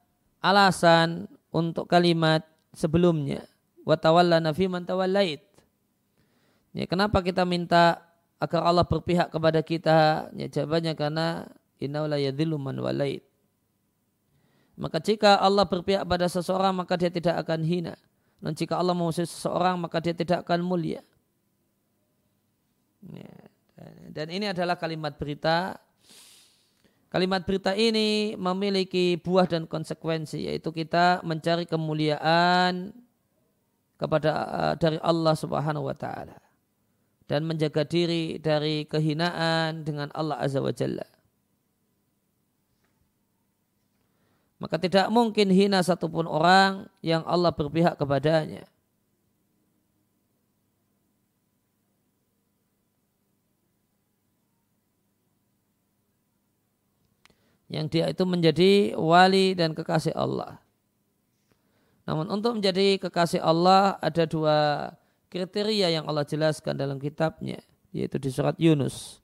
[0.44, 2.44] alasan untuk kalimat
[2.76, 3.48] sebelumnya.
[3.88, 5.40] Watawalla nafi man tawallait.
[6.76, 8.02] Ya, kenapa kita minta
[8.42, 10.28] agar Allah berpihak kepada kita?
[10.36, 11.48] Ya, jawabannya karena
[11.80, 12.04] inna
[12.60, 13.24] man walait.
[14.74, 17.96] Maka jika Allah berpihak pada seseorang maka dia tidak akan hina.
[18.44, 21.06] Dan jika Allah memusuhi seseorang maka dia tidak akan mulia.
[23.04, 23.32] Ya,
[24.10, 25.78] dan ini adalah kalimat berita
[27.14, 32.90] Kalimat berita ini memiliki buah dan konsekuensi yaitu kita mencari kemuliaan
[34.02, 36.42] kepada uh, dari Allah Subhanahu wa taala
[37.30, 41.06] dan menjaga diri dari kehinaan dengan Allah Azza wa Jalla.
[44.58, 48.66] Maka tidak mungkin hina satupun orang yang Allah berpihak kepadanya.
[57.74, 60.62] Yang dia itu menjadi wali dan kekasih Allah.
[62.06, 64.92] Namun untuk menjadi kekasih Allah ada dua
[65.34, 67.58] kriteria yang Allah jelaskan dalam kitabnya
[67.90, 69.18] yaitu di surat Yunus.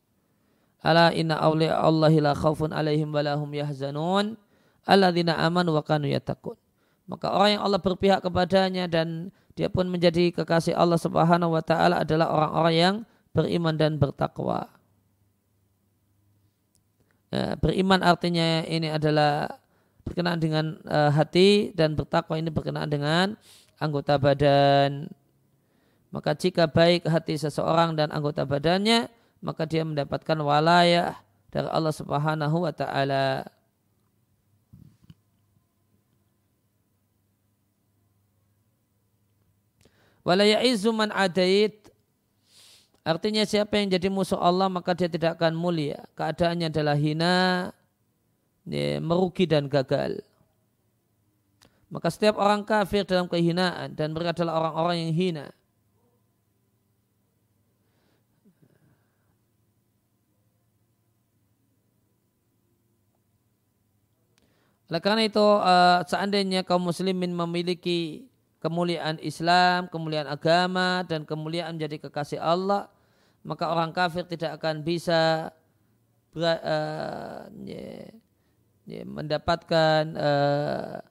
[0.82, 4.40] Ala inna awliya Allahi la khawfun alaihim walahum yahzanun
[4.88, 6.56] alladzina amanu wa kanu yatakun.
[7.10, 12.06] Maka orang yang Allah berpihak kepadanya dan dia pun menjadi kekasih Allah Subhanahu wa taala
[12.06, 12.96] adalah orang-orang yang
[13.36, 14.72] beriman dan bertakwa.
[17.30, 19.62] Ya, beriman artinya ini adalah
[20.02, 23.38] berkenaan dengan uh, hati dan bertakwa ini berkenaan dengan
[23.78, 25.06] anggota badan.
[26.10, 29.14] Maka jika baik hati seseorang dan anggota badannya,
[29.46, 31.14] maka dia mendapatkan walayah
[31.54, 33.46] dari Allah Subhanahu wa taala.
[40.26, 41.79] Walayah izuman adait
[43.10, 46.06] Artinya siapa yang jadi musuh Allah maka dia tidak akan mulia.
[46.14, 47.74] Keadaannya adalah hina,
[48.70, 50.22] ya, merugi dan gagal.
[51.90, 55.48] Maka setiap orang kafir dalam kehinaan dan mereka adalah orang-orang yang hina.
[64.90, 68.30] Oleh karena itu uh, seandainya kaum muslimin memiliki
[68.62, 72.90] kemuliaan Islam, kemuliaan agama dan kemuliaan menjadi kekasih Allah,
[73.50, 75.50] maka orang kafir tidak akan bisa
[76.30, 78.06] ber, uh, eh, yeah,
[78.86, 81.02] yeah, mendapatkan uh,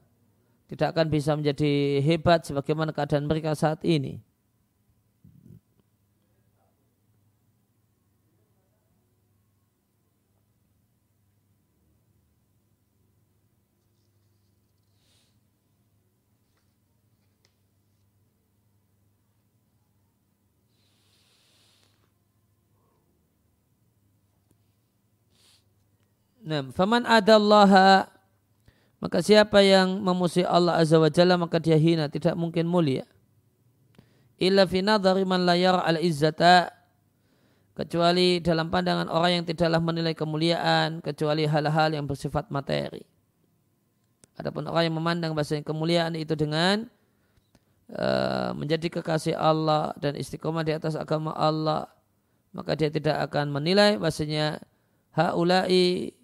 [0.70, 4.22] tidak akan bisa menjadi hebat sebagaimana keadaan mereka saat ini.
[26.48, 28.08] Nah, faman adallaha
[29.04, 33.04] maka siapa yang memusuhi Allah Azza wa Jalla maka dia hina, tidak mungkin mulia.
[34.40, 36.72] Illa fi nadhari man la al izzata
[37.76, 43.04] kecuali dalam pandangan orang yang tidaklah menilai kemuliaan kecuali hal-hal yang bersifat materi.
[44.34, 46.90] Adapun orang yang memandang bahasa kemuliaan itu dengan
[47.92, 51.86] uh, menjadi kekasih Allah dan istiqomah di atas agama Allah,
[52.50, 54.58] maka dia tidak akan menilai bahasanya
[55.14, 56.17] haulai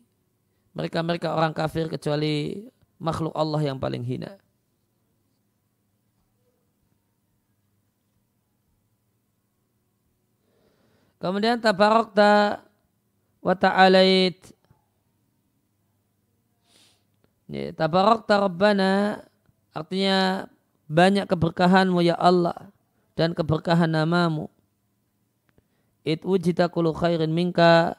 [0.74, 2.66] mereka-mereka orang kafir kecuali
[2.98, 4.36] makhluk Allah yang paling hina.
[11.22, 12.60] Kemudian tabarakta
[13.40, 14.36] wa ta'alait.
[17.48, 19.24] Ya, tabarakta Rabbana
[19.72, 20.50] artinya
[20.90, 22.68] banyak keberkahanmu ya Allah
[23.16, 24.52] dan keberkahan namamu.
[26.04, 27.96] It wujita kulu khairin minka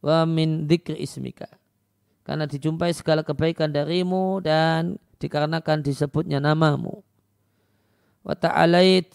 [0.00, 1.48] wa min dzikri ismika.
[2.24, 7.04] Karena dijumpai segala kebaikan darimu dan dikarenakan disebutnya namamu.
[8.20, 9.08] Wa ta'alait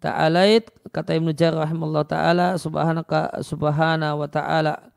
[0.00, 4.90] ta'alait kata Ibnu Jarrah rahimahullah taala subhanaka subhana wa ta'ala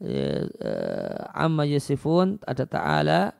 [0.00, 3.36] ya, eh, amma yasifun ada ta'ala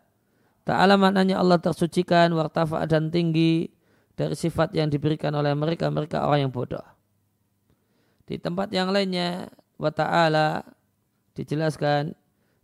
[0.69, 3.73] ta'ala maknanya Allah tersucikan wartafa dan tinggi
[4.13, 6.85] dari sifat yang diberikan oleh mereka mereka orang yang bodoh
[8.29, 9.49] di tempat yang lainnya
[9.81, 10.61] wa ta'ala
[11.33, 12.13] dijelaskan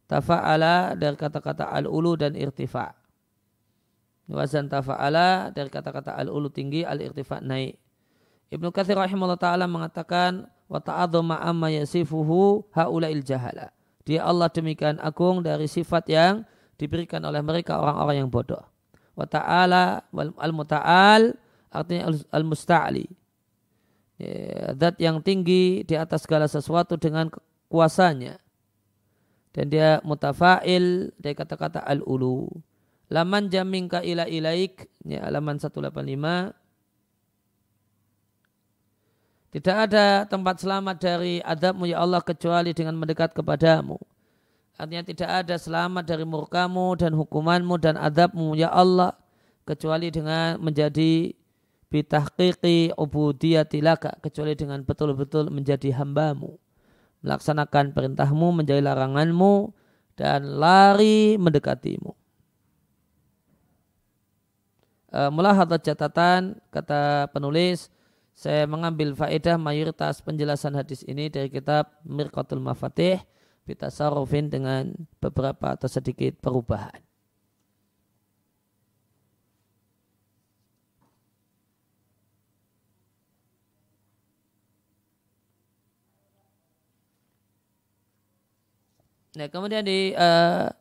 [0.04, 2.92] tafa'ala dari kata-kata al-ulu dan irtifa.
[4.28, 7.80] Wazan tafa'ala dari kata-kata al-ulu tinggi, al-irtifa naik.
[8.52, 13.72] Ibnu Katsir rahimahullah taala mengatakan wa ta'adzama amma yasifuhu haula'il jahala.
[14.06, 16.46] Dia Allah demikian agung dari sifat yang
[16.78, 18.62] diberikan oleh mereka orang-orang yang bodoh.
[19.16, 21.34] Wa ta'ala al-muta'al
[21.72, 23.26] artinya al-musta'li
[24.76, 27.28] zat yang tinggi di atas segala sesuatu dengan
[27.68, 28.40] kuasanya.
[29.52, 32.48] Dan dia mutafail dari kata-kata al-ulu.
[33.08, 36.52] Laman jamingka ila ilaik, ya, halaman 185.
[39.56, 43.96] Tidak ada tempat selamat dari adabmu ya Allah kecuali dengan mendekat kepadamu.
[44.76, 49.16] Artinya tidak ada selamat dari murkamu dan hukumanmu dan adabmu ya Allah
[49.64, 51.32] kecuali dengan menjadi
[51.91, 56.59] bitahqiqi ubudiyati laka kecuali dengan betul-betul menjadi hambamu.
[57.22, 59.74] Melaksanakan perintahmu menjadi laranganmu
[60.18, 62.12] dan lari mendekatimu.
[65.11, 67.89] E, mulahadat catatan kata penulis
[68.37, 73.22] saya mengambil faedah mayoritas penjelasan hadis ini dari kitab Mirqatul Mafatih
[73.64, 77.05] bitasarrufin dengan beberapa atau sedikit perubahan
[89.37, 90.72] Nah, kemudian di uh,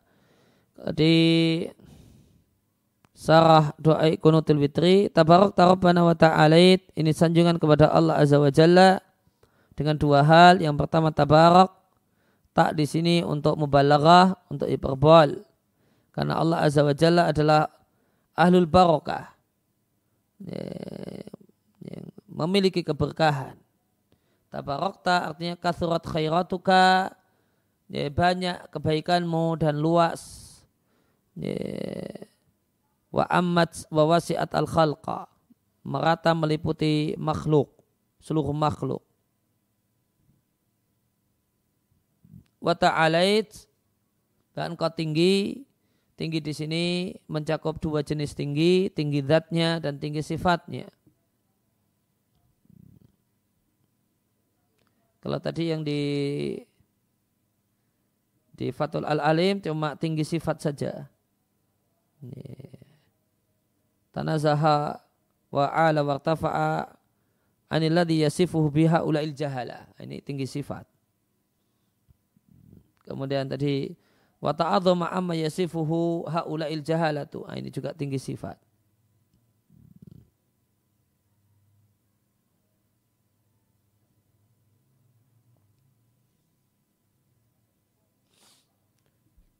[0.95, 1.15] di
[3.11, 9.03] sarah doa kunutul witri tabarok tarabana wa ta'alait ini sanjungan kepada Allah azza wa jalla
[9.75, 10.63] dengan dua hal.
[10.63, 11.75] Yang pertama tabarak
[12.55, 15.35] tak di sini untuk mubalaghah untuk hiperbol.
[16.15, 17.67] Karena Allah azza wa jalla adalah
[18.39, 19.35] ahlul barakah
[21.83, 23.59] yang memiliki keberkahan.
[24.47, 27.11] Tabarakta artinya kasurat khairatuka
[27.89, 30.51] ya, banyak kebaikanmu dan luas.
[31.35, 31.57] Ya,
[33.11, 35.27] wa ammat wa wasi'at al khalqa.
[35.85, 37.75] Merata meliputi makhluk
[38.25, 39.05] seluruh makhluk.
[42.57, 43.53] Wa ta'alait
[44.57, 45.61] dan engkau tinggi
[46.17, 46.83] tinggi di sini
[47.29, 50.89] mencakup dua jenis tinggi tinggi zatnya dan tinggi sifatnya.
[55.21, 56.01] Kalau tadi yang di
[58.55, 61.11] di Fatul Al-Alim cuma tinggi sifat saja.
[64.15, 65.03] Tanazaha
[65.51, 66.87] wa ala wa tafa'a
[67.67, 69.91] anilladhi yasifuhu biha ula'il jahala.
[69.99, 70.87] Ini tinggi sifat.
[73.05, 73.93] Kemudian tadi
[74.41, 77.45] wa ta'adhama amma yasifuhu haula'il jahalatu.
[77.51, 78.57] Ini juga tinggi sifat.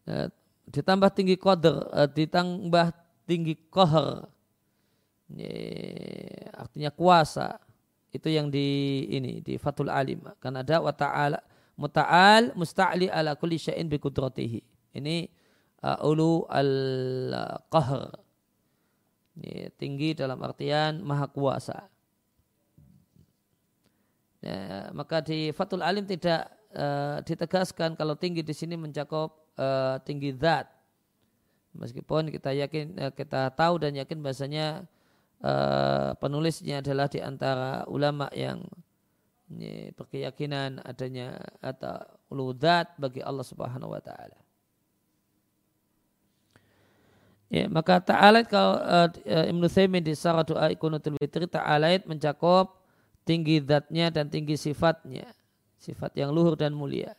[0.05, 0.29] Ya,
[0.69, 2.93] ditambah tinggi koder, uh, ditambah
[3.25, 4.29] tinggi kohar,
[6.53, 7.57] artinya kuasa.
[8.13, 10.23] Itu yang di ini di Fatul Alim.
[10.39, 11.41] Kan ada wa ta'ala
[11.75, 14.61] muta'al musta'li ala kulli syai'in bi kudratihi.
[14.95, 15.27] Ini
[15.83, 18.23] uh, ulu al-qahr.
[19.75, 21.91] tinggi dalam artian maha kuasa.
[24.39, 30.35] Ya, maka di Fatul Alim tidak uh, ditegaskan kalau tinggi di sini mencakup uh, tinggi
[30.35, 30.67] zat.
[31.75, 34.87] Meskipun kita yakin uh, kita tahu dan yakin bahasanya
[35.43, 38.63] uh, penulisnya adalah di antara ulama yang
[39.51, 42.01] ini, berkeyakinan adanya atau
[42.33, 44.39] uludat bagi Allah Subhanahu wa taala.
[47.45, 52.81] Ya, maka ta'alait kalau uh, Ibnu Thaimin di Sarah Doa Ikunutul Witri ta'alait mencakup
[53.21, 55.29] tinggi zatnya dan tinggi sifatnya.
[55.77, 57.13] Sifat yang luhur dan mulia.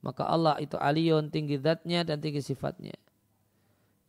[0.00, 2.96] Maka Allah itu aliyun tinggi zatnya dan tinggi sifatnya.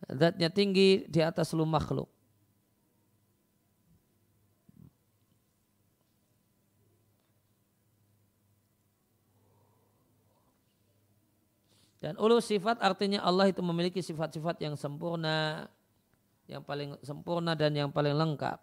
[0.08, 2.08] Zatnya tinggi di atas seluruh makhluk.
[12.02, 15.70] Dan ulu sifat artinya Allah itu memiliki sifat-sifat yang sempurna,
[16.50, 18.58] yang paling sempurna dan yang paling lengkap.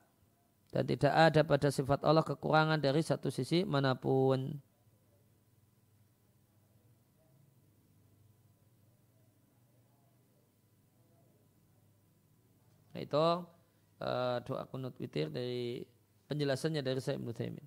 [0.74, 4.58] Dan tidak ada pada sifat Allah kekurangan dari satu sisi mana pun.
[13.00, 13.16] Itu
[14.02, 15.86] uh, doa kunut witir dari
[16.28, 17.66] penjelasannya dari saya Ibnu Taimin.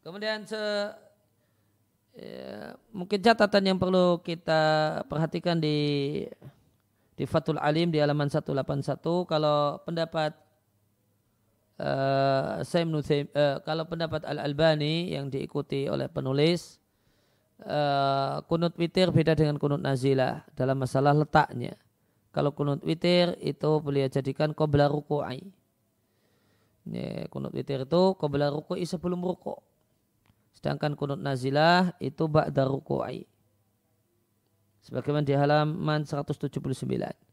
[0.00, 0.58] Kemudian se,
[2.18, 4.62] ya, mungkin catatan yang perlu kita
[5.06, 6.26] perhatikan di
[7.14, 8.96] di Fatul Alim di halaman 181
[9.28, 10.32] kalau pendapat
[11.80, 16.76] uh, uh, kalau pendapat Al Albani yang diikuti oleh penulis
[17.64, 21.76] uh, kunut witir beda dengan kunut nazilah dalam masalah letaknya.
[22.30, 25.42] Kalau kunut witir itu beliau jadikan qabla ruku'i.
[26.86, 29.58] Ya, kunut witir itu qabla ruku'i sebelum rukuk.
[30.54, 33.26] Sedangkan kunut nazilah itu ba'da ruku'i.
[34.86, 37.29] Sebagaimana di halaman 179.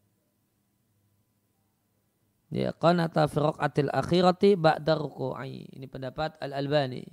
[2.47, 5.67] Ya, qanata fi raqatil akhirati ba'da ruku'i.
[5.75, 7.03] Ini pendapat Al-Albani.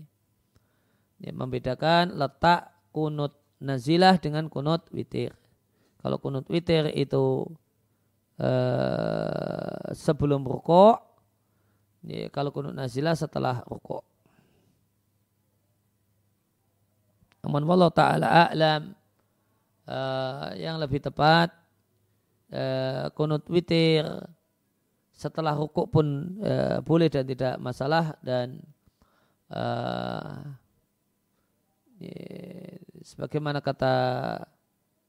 [1.18, 5.34] Ya, membedakan letak kunut nazilah dengan kunut witir.
[5.98, 7.50] Kalau kunut witir itu
[8.38, 11.02] uh, sebelum rukuk,
[12.06, 14.06] ya, kalau kunut nazilah setelah rukuk.
[17.42, 18.94] Namun wallahu taala a'lam
[19.90, 21.52] uh, yang lebih tepat
[22.54, 24.06] uh, kunut witir
[25.14, 28.58] setelah rukuk pun uh, boleh dan tidak masalah dan
[29.54, 30.42] uh,
[32.02, 32.18] ya,
[33.06, 33.94] sebagaimana kata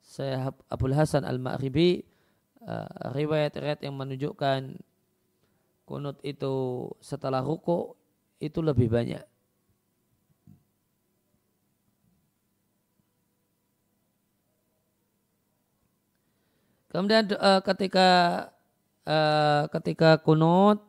[0.06, 2.06] saya Abdul Hasan Al-Ma'ribi
[2.70, 4.78] uh, riwayat-riwayat yang menunjukkan
[5.90, 7.98] kunut itu setelah rukuk
[8.38, 9.26] itu lebih banyak.
[16.94, 18.08] Kemudian uh, ketika
[19.06, 20.82] uh, ketika kunut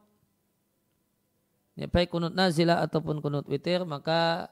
[1.77, 4.49] ya baik kunut nazilah ataupun kunut witir maka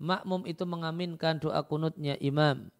[0.00, 2.72] makmum itu mengaminkan doa kunutnya imam.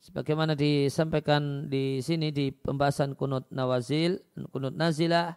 [0.00, 4.16] Sebagaimana disampaikan di sini di pembahasan kunut nawazil,
[4.48, 5.36] kunut nazilah,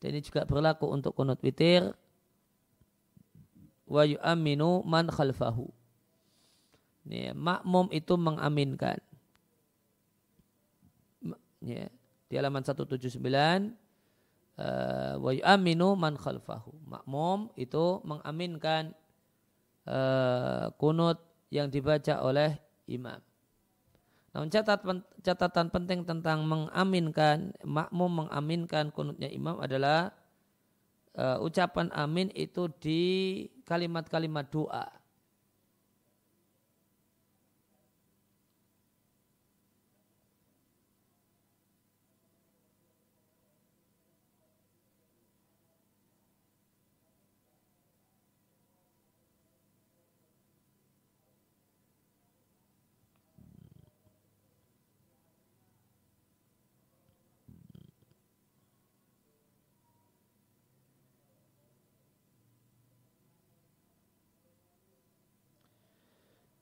[0.00, 1.92] dan ini juga berlaku untuk kunut witir.
[3.84, 5.68] Wa yu'aminu man khalfahu.
[7.04, 8.96] Ini, makmum itu mengaminkan
[11.62, 11.90] ya,
[12.28, 13.16] di halaman 179
[14.60, 16.76] uh, wa yu'minu man khalfahu.
[16.84, 18.92] Makmum itu mengaminkan
[19.88, 21.18] uh, kunut
[21.48, 23.18] yang dibaca oleh imam.
[24.36, 30.12] Namun catatan, catatan penting tentang mengaminkan, makmum mengaminkan kunutnya imam adalah
[31.16, 33.02] uh, ucapan amin itu di
[33.64, 34.97] kalimat-kalimat doa.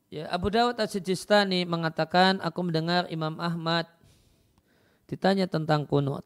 [0.06, 3.90] Ya, Abu Dawud As-Sijistani mengatakan, aku mendengar Imam Ahmad
[5.10, 6.22] ditanya tentang kunut.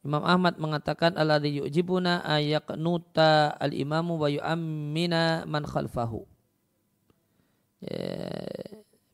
[0.00, 6.24] Imam Ahmad mengatakan alladhi yu'jibuna ayaqnuta al-imamu wa yu'ammina man khalfahu.
[7.84, 8.46] Ya,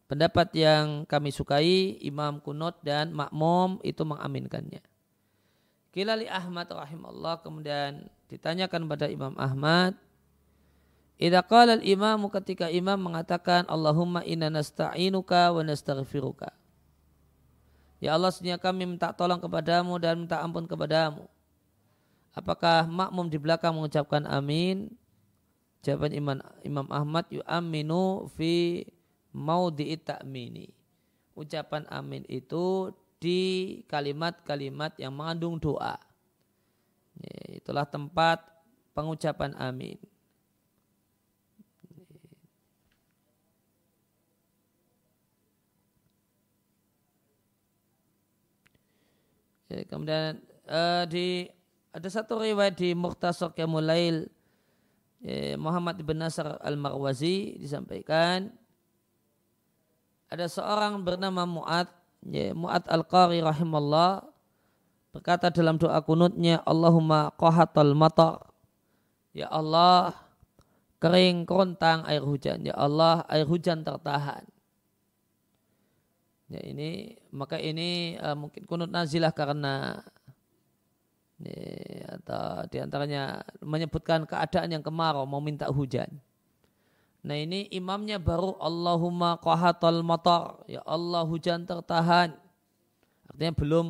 [0.07, 4.85] pendapat yang kami sukai imam kunut dan makmum itu mengaminkannya.
[5.91, 9.97] Kilali Ahmad rahimahullah kemudian ditanyakan pada Imam Ahmad
[11.17, 16.53] Idza qala al-imam ketika imam mengatakan Allahumma inna nasta'inuka wa nastaghfiruka.
[17.97, 21.25] Ya Allah sesungguhnya kami minta tolong kepadamu dan minta ampun kepadamu.
[22.37, 24.93] Apakah makmum di belakang mengucapkan amin?
[25.81, 28.85] Jawaban Imam, Imam Ahmad yu'aminu fi
[29.33, 30.69] maudhi'i ta'mini.
[31.33, 35.97] Ucapan amin itu di kalimat-kalimat yang mengandung doa.
[37.49, 38.45] Itulah tempat
[38.93, 39.97] pengucapan amin.
[49.67, 50.39] Ya, kemudian
[50.71, 51.51] uh, di
[51.91, 53.91] ada satu riwayat di Mukhtasar Qiyamul
[55.23, 58.55] ya, Muhammad bin Nasr Al-Marwazi disampaikan
[60.31, 61.91] ada seorang bernama Mu'ad
[62.31, 64.23] ya, Mu'ad Al-Qari rahimallah
[65.11, 68.47] berkata dalam doa kunutnya Allahumma qahatal matar
[69.37, 70.17] Ya Allah
[71.03, 74.47] kering kerontang air hujan Ya Allah air hujan tertahan
[76.47, 79.99] Ya ini maka ini uh, mungkin kunut nazilah karena
[81.43, 86.07] ya, atau di antaranya menyebutkan keadaan yang kemarau mau minta hujan.
[87.27, 92.39] Nah ini imamnya baru Allahumma qahatal matar ya Allah hujan tertahan.
[93.27, 93.87] Artinya belum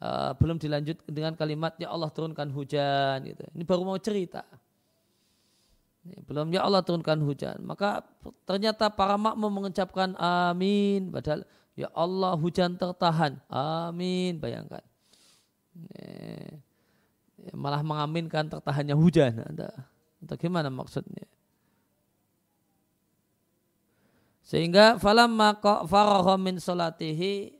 [0.00, 3.44] uh, belum dilanjut dengan kalimat ya Allah turunkan hujan gitu.
[3.52, 4.48] Ini baru mau cerita.
[6.24, 7.60] Belum ya Allah turunkan hujan.
[7.60, 8.00] Maka
[8.48, 11.44] ternyata para makmum mengucapkan amin padahal
[11.80, 13.40] Ya Allah hujan tertahan.
[13.48, 14.36] Amin.
[14.36, 14.84] Bayangkan.
[17.56, 19.40] Malah mengaminkan tertahannya hujan.
[19.48, 19.72] Anda.
[20.20, 21.24] Atau gimana maksudnya?
[24.44, 25.56] Sehingga falamma
[25.86, 27.54] faragha min salatihi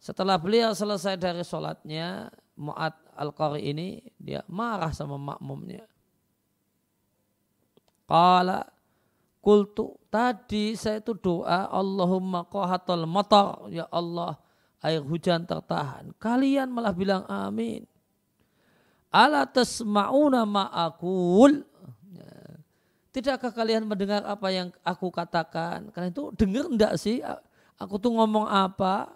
[0.00, 5.84] setelah beliau selesai dari sholatnya Mu'ad al-Qari ini dia marah sama makmumnya.
[8.08, 8.64] Qala
[9.44, 14.40] kultu tadi saya itu doa Allahumma qahatal matar ya Allah
[14.80, 16.16] air hujan tertahan.
[16.16, 17.84] Kalian malah bilang amin.
[19.12, 21.68] Ala tasma'una ma'akul.
[22.16, 22.32] Ya.
[23.12, 25.92] Tidakkah kalian mendengar apa yang aku katakan?
[25.92, 27.20] Kalian itu dengar enggak sih?
[27.76, 29.12] Aku tuh ngomong apa?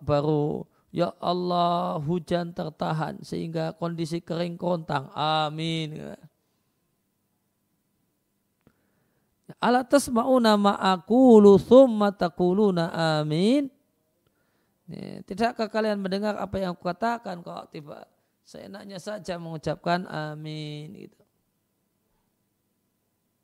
[0.00, 5.08] Baru Ya Allah hujan tertahan sehingga kondisi kering kontang.
[5.16, 5.96] Amin.
[9.58, 13.68] Ala tasma'una ma'akulu thumma taquluna amin.
[15.28, 18.04] Tidakkah kalian mendengar apa yang aku katakan kok tiba
[18.44, 21.22] seenaknya saja mengucapkan amin gitu.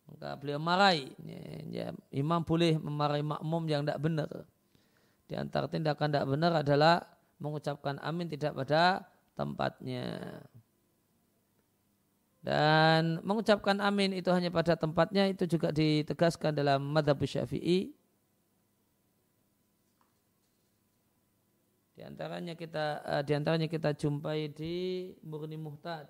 [0.09, 1.13] Maka beliau marahi.
[1.73, 4.31] Ya, imam boleh memarahi makmum yang tidak benar.
[5.29, 7.05] Di antara tindakan tidak benar adalah
[7.37, 9.05] mengucapkan amin tidak pada
[9.37, 10.41] tempatnya.
[12.49, 17.93] Dan mengucapkan amin itu hanya pada tempatnya itu juga ditegaskan dalam madhab syafi'i.
[21.93, 26.09] Di antaranya kita eh, di antaranya kita jumpai di Murni Muhtad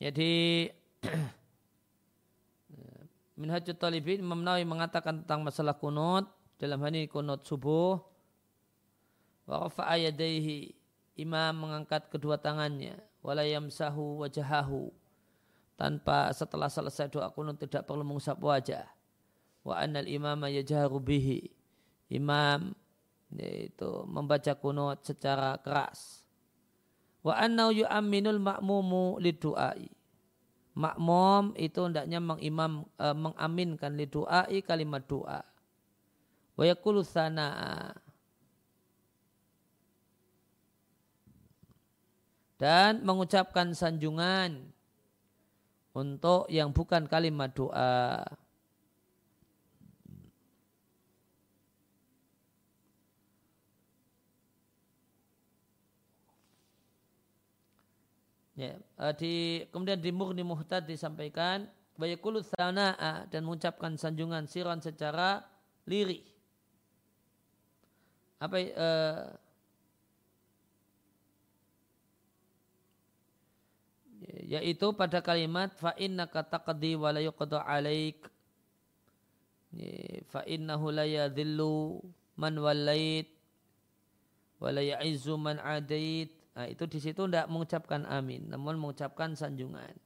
[0.00, 0.64] Jadi
[3.40, 6.24] Minhajul Talibin Nawawi mengatakan tentang masalah kunut.
[6.56, 8.00] Dalam hal ini kunut subuh.
[9.44, 9.96] Wa rafa'a
[11.20, 12.96] imam mengangkat kedua tangannya.
[13.20, 14.88] Wala yamsahu wajahahu.
[15.76, 18.88] Tanpa setelah selesai doa kunut tidak perlu mengusap wajah.
[19.64, 21.52] Wa annal imama yajaharu bihi.
[22.08, 22.72] Imam
[23.36, 26.19] yaitu membaca kunut secara keras
[27.20, 29.92] Wa annau yu'amminul ma'mumu lidu'ai.
[30.72, 35.44] Makmum itu hendaknya mengimam e, mengaminkan lidu'ai kalimat doa.
[36.56, 37.92] Wa yakulu sana'a.
[42.60, 44.68] Dan mengucapkan sanjungan
[45.96, 48.24] untuk yang bukan kalimat doa.
[58.60, 61.64] Ya, uh, di kemudian di Murni Muhtad disampaikan
[61.96, 65.40] bayakulu sana'a dan mengucapkan sanjungan siron secara
[65.88, 66.20] lirih.
[68.36, 69.32] Apa uh,
[74.44, 78.28] yaitu pada kalimat fa innaka taqdi wa la yuqda alaik
[80.28, 82.04] fa innahu la yadhillu
[82.36, 83.32] man walait
[84.60, 89.96] wa la ya'izzu man adait Nah, itu di situ tidak mengucapkan amin, namun mengucapkan sanjungan.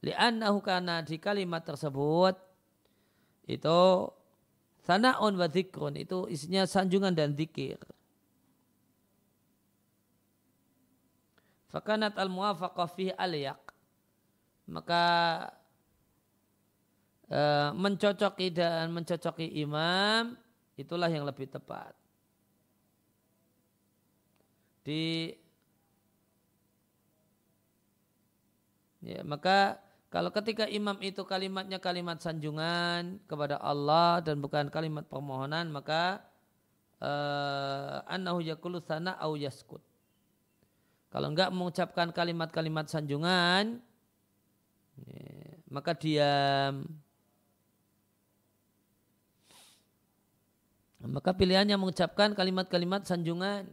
[0.00, 2.32] Li'annahu karena di kalimat tersebut
[3.44, 4.08] itu
[4.88, 7.76] sanaun wa dzikrun itu isinya sanjungan dan zikir.
[11.68, 13.12] Fakanat al muwafaqah fi.
[14.64, 15.04] Maka
[17.28, 17.40] e,
[17.76, 20.40] mencocoki dan mencocoki imam
[20.80, 21.92] itulah yang lebih tepat
[24.84, 25.32] di
[29.00, 29.80] ya, maka
[30.12, 36.22] kalau ketika imam itu kalimatnya kalimat sanjungan kepada Allah dan bukan kalimat permohonan maka
[37.02, 39.82] uh, annahu yakulu sana au yaskut.
[41.10, 43.78] Kalau enggak mengucapkan kalimat-kalimat sanjungan
[45.02, 46.86] ya, maka diam.
[51.04, 53.68] Maka pilihannya mengucapkan kalimat-kalimat sanjungan.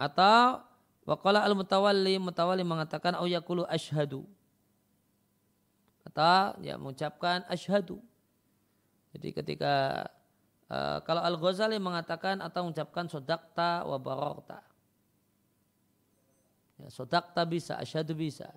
[0.00, 0.64] Atau
[1.04, 4.24] waqala al-mutawalli mutawalli mengatakan au yaqulu asyhadu.
[6.08, 8.00] Atau ya mengucapkan asyhadu.
[9.12, 10.06] Jadi ketika
[10.72, 14.64] uh, kalau Al-Ghazali mengatakan atau mengucapkan sodakta wa barorta.
[16.80, 18.48] Ya, sodakta bisa, asyhadu bisa.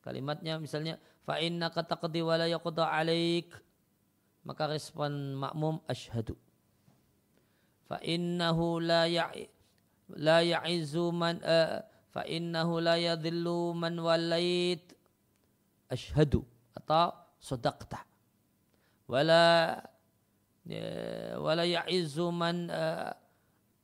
[0.00, 0.96] Kalimatnya misalnya
[1.28, 3.52] fa innaka taqdi wa la yuqda alaik
[4.48, 6.32] maka respon makmum asyhadu
[7.84, 9.59] fa innahu la ya'i
[10.16, 14.82] la ya'izu man uh, fa innahu la yadhillu man walait
[15.90, 16.42] asyhadu
[16.74, 18.02] atau sadaqta.
[19.10, 19.78] Wala
[20.66, 20.86] ya,
[21.38, 23.10] wala ya'izu man uh,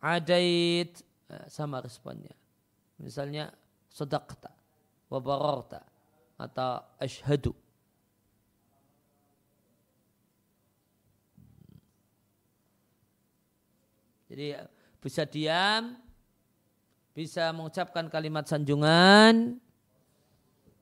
[0.02, 0.94] adait.
[1.26, 2.30] Uh, sama responnya.
[3.02, 3.50] Misalnya
[3.90, 4.54] sadaqta
[5.10, 5.82] wa bararta
[6.38, 7.50] atau asyhadu
[14.26, 14.52] Jadi
[14.98, 15.94] bisa diam,
[17.16, 19.56] bisa mengucapkan kalimat sanjungan,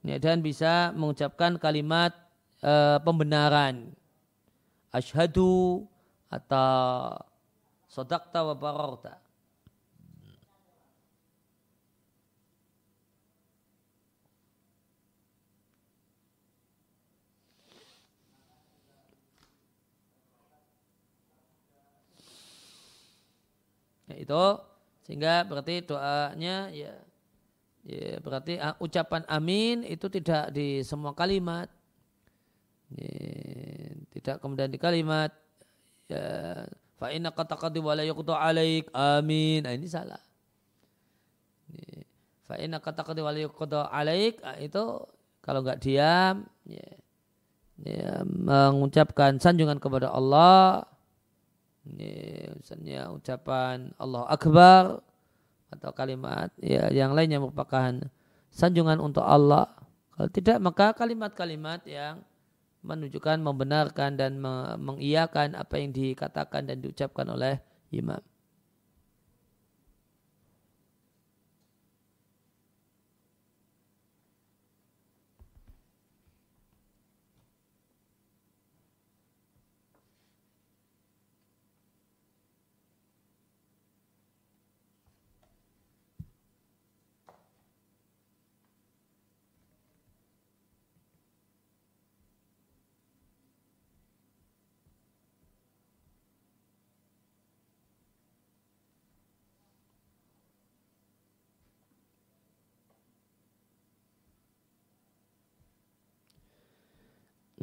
[0.03, 2.11] ya, dan bisa mengucapkan kalimat
[2.59, 3.95] e, pembenaran.
[4.91, 5.87] Ashadu
[6.27, 7.23] atau
[7.87, 9.23] sodakta wa barorta.
[24.11, 24.74] Ya, itu
[25.05, 26.93] sehingga berarti doanya ya,
[27.85, 31.69] ya berarti uh, ucapan amin itu tidak di semua kalimat.
[32.89, 35.29] Ya, tidak kemudian di kalimat
[36.09, 36.65] ya
[36.97, 38.09] fa inna qataqadi wa la
[38.41, 39.69] alaik amin.
[39.69, 40.21] Nah, ini salah.
[41.69, 42.09] Ya,
[42.49, 45.05] fa inna qataqadi wa la alaik ah, itu
[45.45, 46.89] kalau enggak diam ya,
[47.85, 50.89] ya mengucapkan sanjungan kepada Allah
[51.85, 55.05] ini misalnya ucapan Allah Akbar
[55.69, 57.93] atau kalimat ya yang lainnya merupakan
[58.49, 59.69] sanjungan untuk Allah.
[60.15, 62.23] Kalau tidak maka kalimat-kalimat yang
[62.85, 64.39] menunjukkan membenarkan dan
[64.79, 67.59] mengiyakan apa yang dikatakan dan diucapkan oleh
[67.91, 68.21] imam.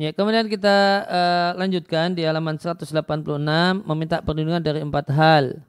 [0.01, 2.89] Ya, kemudian kita uh, lanjutkan di halaman 186
[3.85, 5.61] meminta perlindungan dari empat hal.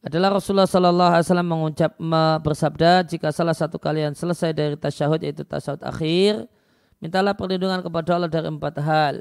[0.00, 1.92] Adalah Rasulullah Sallallahu Alaihi Wasallam mengucap
[2.40, 6.48] bersabda jika salah satu kalian selesai dari tasyahud yaitu tasyahud akhir,
[7.04, 9.20] mintalah perlindungan kepada Allah dari empat hal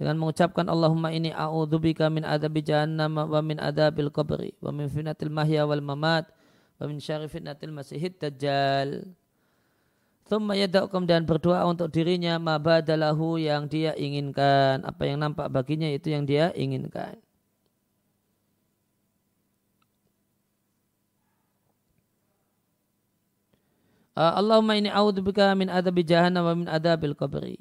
[0.00, 5.28] dengan mengucapkan Allahumma ini a'udzubika min adabi jahannam wa min adabil qabri wa min fitnatil
[5.28, 6.32] mahya wal mamat
[6.80, 9.04] wa min syarri fitnatil masihid dajjal.
[10.26, 14.82] Thumma yada'u kemudian berdoa untuk dirinya mabadalahu yang dia inginkan.
[14.82, 17.14] Apa yang nampak baginya itu yang dia inginkan.
[24.16, 27.60] Uh, Allahumma ini a'udzubika min adabi jahannam wa min adabil qabri.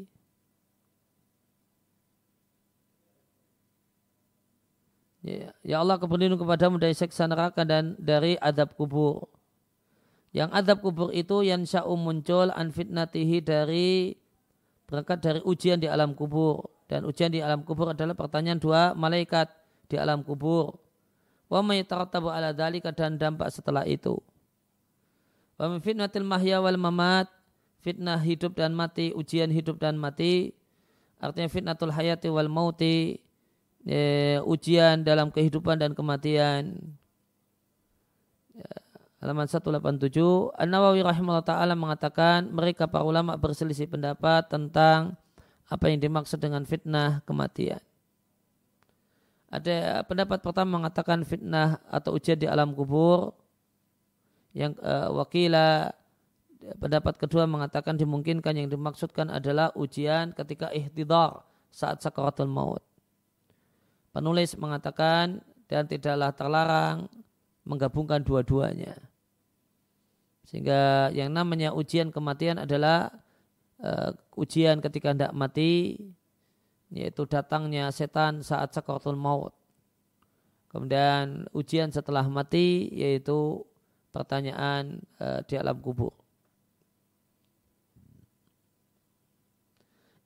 [5.22, 9.35] Ya, ya Allah keberlindung kepadamu dari seksa neraka dan dari adab kubur.
[10.36, 14.20] Yang adab kubur itu yang sya'u muncul an fitnatihi dari
[14.84, 16.68] berangkat dari ujian di alam kubur.
[16.92, 19.48] Dan ujian di alam kubur adalah pertanyaan dua malaikat
[19.88, 20.76] di alam kubur.
[21.48, 24.20] Wa maytarattabu ala dhalika dan dampak setelah itu.
[25.56, 27.32] Wa min fitnatil mahya wal mamat
[27.86, 30.58] fitnah hidup dan mati, ujian hidup dan mati.
[31.22, 33.22] Artinya fitnatul hayati wal mauti,
[33.86, 34.00] e,
[34.42, 36.82] ujian dalam kehidupan dan kematian.
[39.26, 45.18] Halaman 187 An-Nawawi rahimahullah taala mengatakan mereka para ulama berselisih pendapat tentang
[45.66, 47.82] apa yang dimaksud dengan fitnah kematian.
[49.50, 53.34] Ada pendapat pertama mengatakan fitnah atau ujian di alam kubur.
[54.54, 55.90] Yang uh, wakila
[56.78, 61.42] pendapat kedua mengatakan dimungkinkan yang dimaksudkan adalah ujian ketika ihtidar
[61.74, 62.86] saat sakaratul maut.
[64.14, 67.10] Penulis mengatakan dan tidaklah terlarang
[67.66, 69.15] menggabungkan dua-duanya.
[70.56, 73.12] Sehingga yang namanya ujian kematian adalah
[73.84, 76.00] uh, ujian ketika hendak mati,
[76.96, 79.52] yaitu datangnya setan saat sakaratul maut.
[80.72, 83.68] Kemudian ujian setelah mati yaitu
[84.16, 86.16] pertanyaan uh, di alam kubur.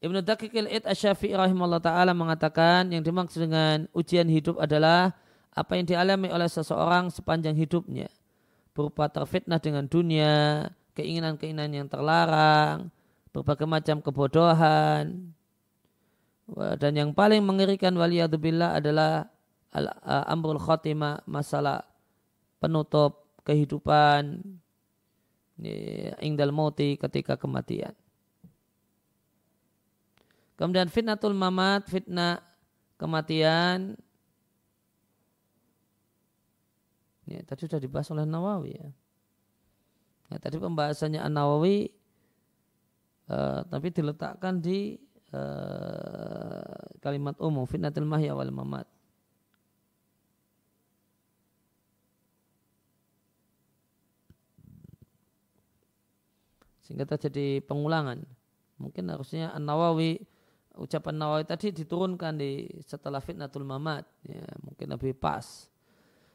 [0.06, 5.10] Ibnu Daqiqil Id Asyafi'i rahimahullah ta'ala mengatakan yang dimaksud dengan ujian hidup adalah
[5.58, 8.14] apa yang dialami oleh seseorang sepanjang hidupnya
[8.80, 12.88] berupa terfitnah dengan dunia, keinginan-keinginan yang terlarang,
[13.36, 15.36] berbagai macam kebodohan.
[16.80, 19.28] Dan yang paling mengerikan waliyadzubillah adalah
[20.32, 21.84] amrul khotimah masalah
[22.64, 24.40] penutup kehidupan
[26.24, 27.92] ingdal mauti ketika kematian.
[30.56, 32.40] Kemudian fitnatul mamat, fitnah
[32.96, 34.00] kematian.
[37.30, 38.90] Ya, tadi sudah dibahas oleh Nawawi ya.
[40.34, 41.94] ya tadi pembahasannya An Nawawi
[43.30, 44.98] uh, tapi diletakkan di
[45.30, 48.90] uh, kalimat umum fitnatul mahya wal mamat.
[56.90, 58.26] sehingga terjadi pengulangan.
[58.82, 60.26] Mungkin harusnya An Nawawi
[60.74, 65.70] ucapan Nawawi tadi diturunkan di setelah fitnatul mamat, ya, mungkin lebih pas.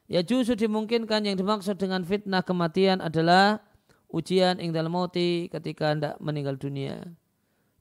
[0.05, 3.65] Ya justru dimungkinkan yang dimaksud dengan fitnah kematian adalah
[4.13, 7.09] ujian ing dalam mauti ketika hendak meninggal dunia.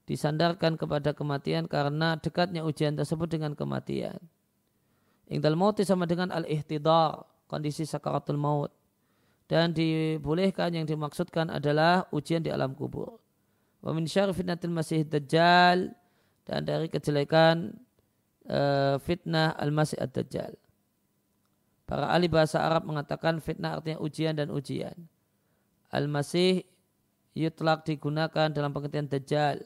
[0.07, 4.19] Disandarkan kepada kematian karena dekatnya ujian tersebut dengan kematian.
[5.27, 8.71] Ing dalam mauti sama dengan al-ihtidar, kondisi sakaratul maut
[9.51, 13.19] dan dibolehkan yang dimaksudkan adalah ujian di alam kubur.
[13.83, 15.91] Wa min fitnatil masih dajjal
[16.47, 17.75] dan dari kejelekan
[18.47, 20.55] uh, fitnah al-masih ad-dajjal.
[21.83, 24.95] Para ahli bahasa Arab mengatakan fitnah artinya ujian dan ujian.
[25.91, 26.63] Al-masih
[27.35, 29.61] yutlak digunakan dalam pengertian dajjal.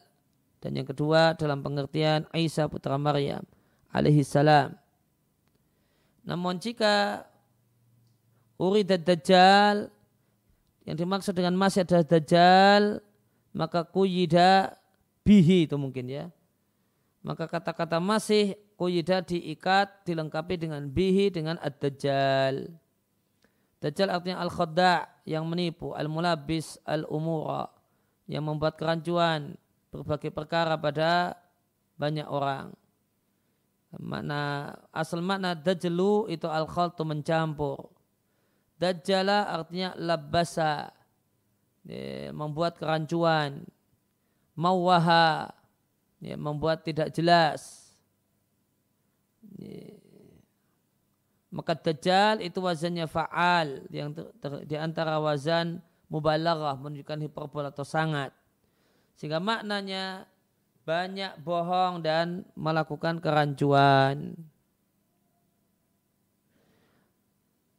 [0.58, 3.46] Dan yang kedua dalam pengertian Isa putra Maryam
[3.94, 4.74] alaihi salam.
[6.26, 7.24] Namun jika
[8.58, 9.94] uridat dajjal
[10.84, 13.00] yang dimaksud dengan masih adalah dajjal
[13.54, 14.76] maka kuyida
[15.22, 16.26] bihi itu mungkin ya
[17.28, 22.72] maka kata-kata masih kuyida diikat dilengkapi dengan bihi dengan ad-dajjal
[23.84, 27.68] dajjal artinya al-khadda yang menipu al-mulabis al-umura
[28.32, 29.60] yang membuat kerancuan
[29.92, 31.36] berbagai perkara pada
[32.00, 32.72] banyak orang
[34.00, 37.98] makna asal makna dajjalu itu al-khaltu mencampur
[38.78, 40.94] Dajjala artinya labasa.
[41.82, 43.66] Ya, membuat kerancuan.
[44.54, 45.50] Mawaha.
[46.18, 47.94] Ya, membuat tidak jelas.
[49.58, 49.94] Ya.
[51.48, 53.88] Maka dajjal itu wazannya fa'al.
[53.88, 55.80] Yang ter, di antara wazan
[56.12, 58.36] mubalaghah menunjukkan hiperbola atau sangat.
[59.16, 60.28] Sehingga maknanya
[60.84, 64.36] banyak bohong dan melakukan kerancuan.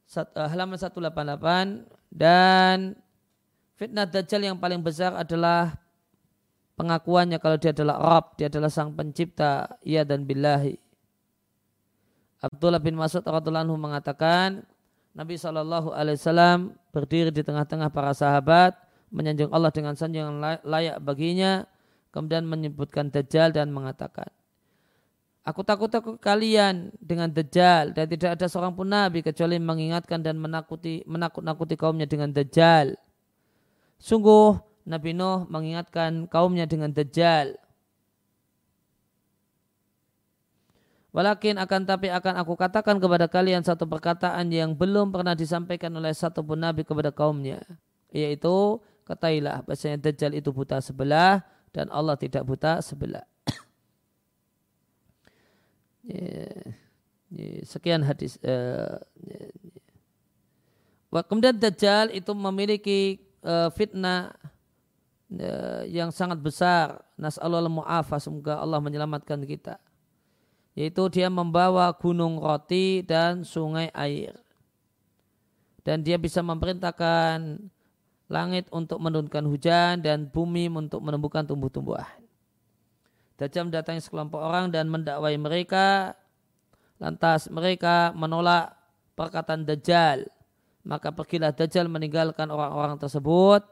[0.09, 2.97] Eh, halaman 188 dan
[3.77, 5.77] fitnah dajjal yang paling besar adalah
[6.79, 10.79] pengakuannya kalau dia adalah Rabb, dia adalah sang pencipta, ia dan billahi.
[12.39, 14.63] Abdullah bin Mas'ud radhiyallahu mengatakan
[15.11, 18.79] Nabi Shallallahu alaihi wasallam berdiri di tengah-tengah para sahabat
[19.11, 21.67] menyanjung Allah dengan sanjungan layak baginya
[22.15, 24.31] kemudian menyebutkan dajjal dan mengatakan
[25.43, 30.37] Aku takut takut kalian dengan dajjal dan tidak ada seorang pun nabi kecuali mengingatkan dan
[30.37, 32.93] menakuti menakut-nakuti kaumnya dengan dajjal.
[33.97, 37.53] Sungguh Nabi Nuh mengingatkan kaumnya dengan dajjal.
[41.13, 46.13] Walakin akan tapi akan aku katakan kepada kalian satu perkataan yang belum pernah disampaikan oleh
[46.13, 47.61] satu pun nabi kepada kaumnya.
[48.09, 53.25] Yaitu katailah bahasanya dajjal itu buta sebelah dan Allah tidak buta sebelah.
[57.65, 58.41] sekian hadis.
[58.41, 58.97] Uh,
[61.25, 64.33] kemudian Dajjal itu memiliki uh, fitnah
[65.85, 67.05] yang sangat besar.
[67.15, 69.77] Nas'alul mu'afa, semoga Allah menyelamatkan kita.
[70.73, 74.33] Yaitu dia membawa gunung roti dan sungai air.
[75.85, 77.61] Dan dia bisa memerintahkan
[78.29, 82.21] langit untuk menurunkan hujan dan bumi untuk menumbuhkan tumbuh-tumbuhan.
[83.39, 86.13] Dajjal mendatangi sekelompok orang dan mendakwai mereka.
[86.99, 88.75] Lantas mereka menolak
[89.15, 90.27] perkataan Dajjal.
[90.83, 93.63] Maka pergilah Dajjal meninggalkan orang-orang tersebut.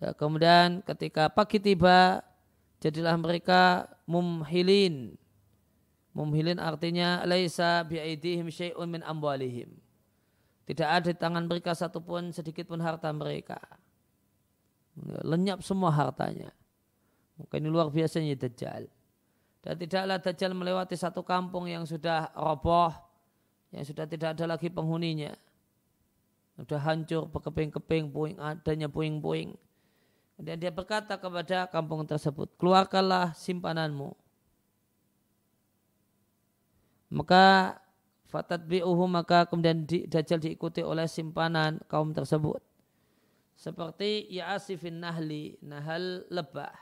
[0.00, 2.24] Ya, kemudian ketika pagi tiba,
[2.80, 5.14] jadilah mereka mumhilin.
[6.16, 9.70] Mumhilin artinya laisa bi'aidihim syai'un min amwalihim.
[10.64, 13.60] Tidak ada di tangan mereka satupun sedikit pun harta mereka.
[15.22, 16.50] Lenyap semua hartanya.
[17.40, 18.88] Ini luar biasanya Dajjal.
[19.60, 22.92] Dan tidaklah Dajjal melewati satu kampung yang sudah roboh,
[23.72, 25.36] yang sudah tidak ada lagi penghuninya.
[26.60, 29.56] Sudah hancur, berkeping-keping, puing, adanya puing-puing.
[30.40, 34.16] Kemudian dia berkata kepada kampung tersebut, keluarkanlah simpananmu.
[37.12, 37.76] Maka
[38.24, 42.64] fatat bi'uhu maka kemudian di, Dajjal diikuti oleh simpanan kaum tersebut.
[43.52, 46.72] seperti Ya'asifin Nahli, Nahal lebah.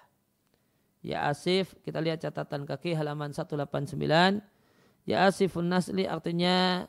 [1.03, 3.99] Ya'asif, kita lihat catatan kaki halaman 189.
[5.03, 6.87] Ya'asifun Nasli artinya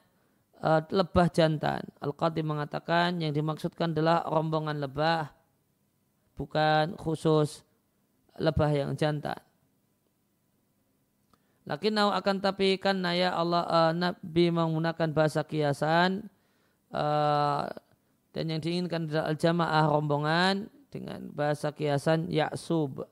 [0.61, 1.81] uh, lebah jantan.
[1.97, 5.38] Al-Qadim mengatakan yang dimaksudkan adalah rombongan lebah,
[6.39, 7.67] bukan khusus
[8.39, 9.35] lebah yang jantan.
[11.67, 16.31] Lakinnau akan tapi kan ya Allah uh, Nabi menggunakan bahasa kiasan
[16.95, 17.67] uh,
[18.31, 23.05] dan yang diinginkan adalah jamaah rombongan dengan bahasa kiasan yaksub.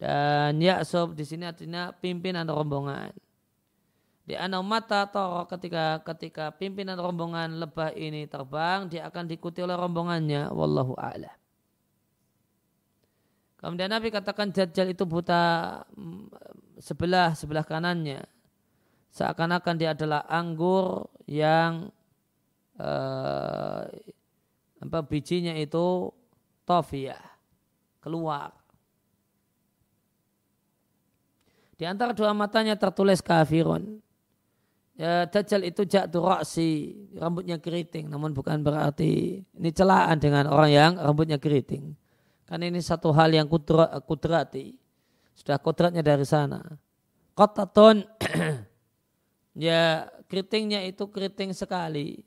[0.00, 3.12] Dan yaksub di sini artinya pimpinan rombongan.
[4.24, 9.76] Di anau mata toro ketika ketika pimpinan rombongan lebah ini terbang dia akan diikuti oleh
[9.76, 10.54] rombongannya.
[10.54, 11.39] Wallahu a'lam.
[13.60, 16.32] Kemudian Nabi katakan Dajjal itu buta mm,
[16.80, 18.24] sebelah sebelah kanannya.
[19.12, 21.92] Seakan-akan dia adalah anggur yang
[22.80, 23.84] uh,
[24.80, 26.08] apa bijinya itu
[26.64, 27.20] tofiyah
[28.00, 28.56] keluar.
[31.76, 34.00] Di antara dua matanya tertulis kafirun.
[34.96, 40.92] Ya, Dajjal itu jatuh roksi, rambutnya keriting, namun bukan berarti ini celaan dengan orang yang
[41.00, 41.99] rambutnya keriting.
[42.50, 44.74] Kan ini satu hal yang kudra, kudrati.
[45.38, 46.58] Sudah kudratnya dari sana.
[47.38, 48.02] Kotaton
[49.54, 52.26] ya keritingnya itu keriting sekali.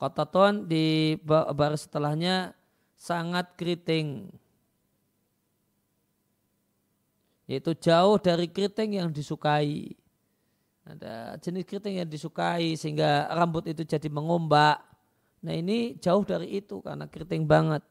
[0.00, 2.56] Kotaton di baris setelahnya
[2.96, 4.32] sangat keriting.
[7.44, 9.92] Yaitu jauh dari keriting yang disukai.
[10.88, 14.93] Ada jenis keriting yang disukai sehingga rambut itu jadi mengombak
[15.44, 17.84] Nah ini jauh dari itu karena keriting banget.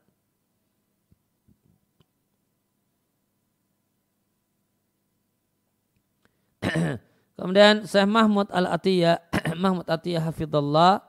[7.37, 9.21] Kemudian Syekh Mahmud Al-Atiyah,
[9.63, 11.05] Mahmud Atiyah Hafidullah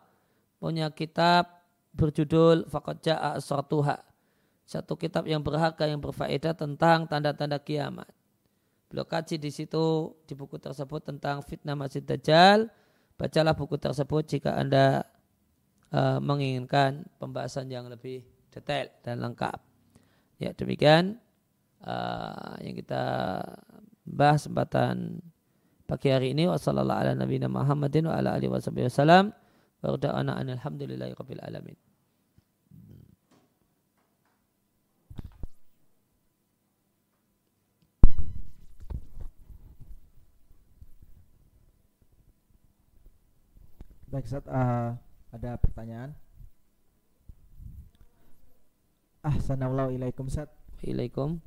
[0.61, 1.49] punya kitab
[1.97, 4.05] berjudul Faqad Ja'a Asratuha.
[4.69, 8.09] Satu kitab yang berharga yang berfaedah tentang tanda-tanda kiamat.
[8.89, 12.69] Beliau kaji di situ di buku tersebut tentang fitnah Masjid Dajjal.
[13.17, 15.07] Bacalah buku tersebut jika Anda
[15.95, 19.63] uh, menginginkan pembahasan yang lebih detail dan lengkap.
[20.43, 21.23] Ya demikian
[21.87, 23.03] uh, yang kita
[24.03, 25.23] bahas kesempatan
[25.87, 29.31] pagi hari ini wasallallahu ala nabiyina Muhammadin wa ala alihi wasallam
[29.81, 31.79] wa da'ana alhamdulillahi rabbil alamin.
[44.15, 44.95] Baik, saat uh,
[45.35, 46.15] ada pertanyaan?
[49.25, 50.53] Ahsanallahu ilaikum Ustaz.
[50.85, 51.43] Ilaikum.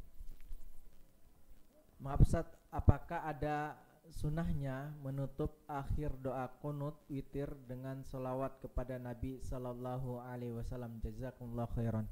[2.03, 3.77] Maaf Ustaz, apakah ada
[4.11, 12.07] sunnahnya menutup akhir doa kunut witir dengan selawat kepada Nabi Sallallahu Alaihi Wasallam jazakumullah khairan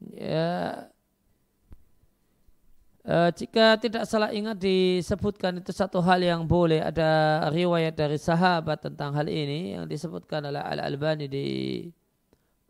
[0.00, 0.88] ya
[3.10, 8.86] E, jika tidak salah ingat disebutkan itu satu hal yang boleh ada riwayat dari sahabat
[8.86, 11.46] tentang hal ini yang disebutkan oleh Al Albani di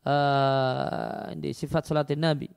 [0.08, 2.48] uh, di sifat salatin Nabi.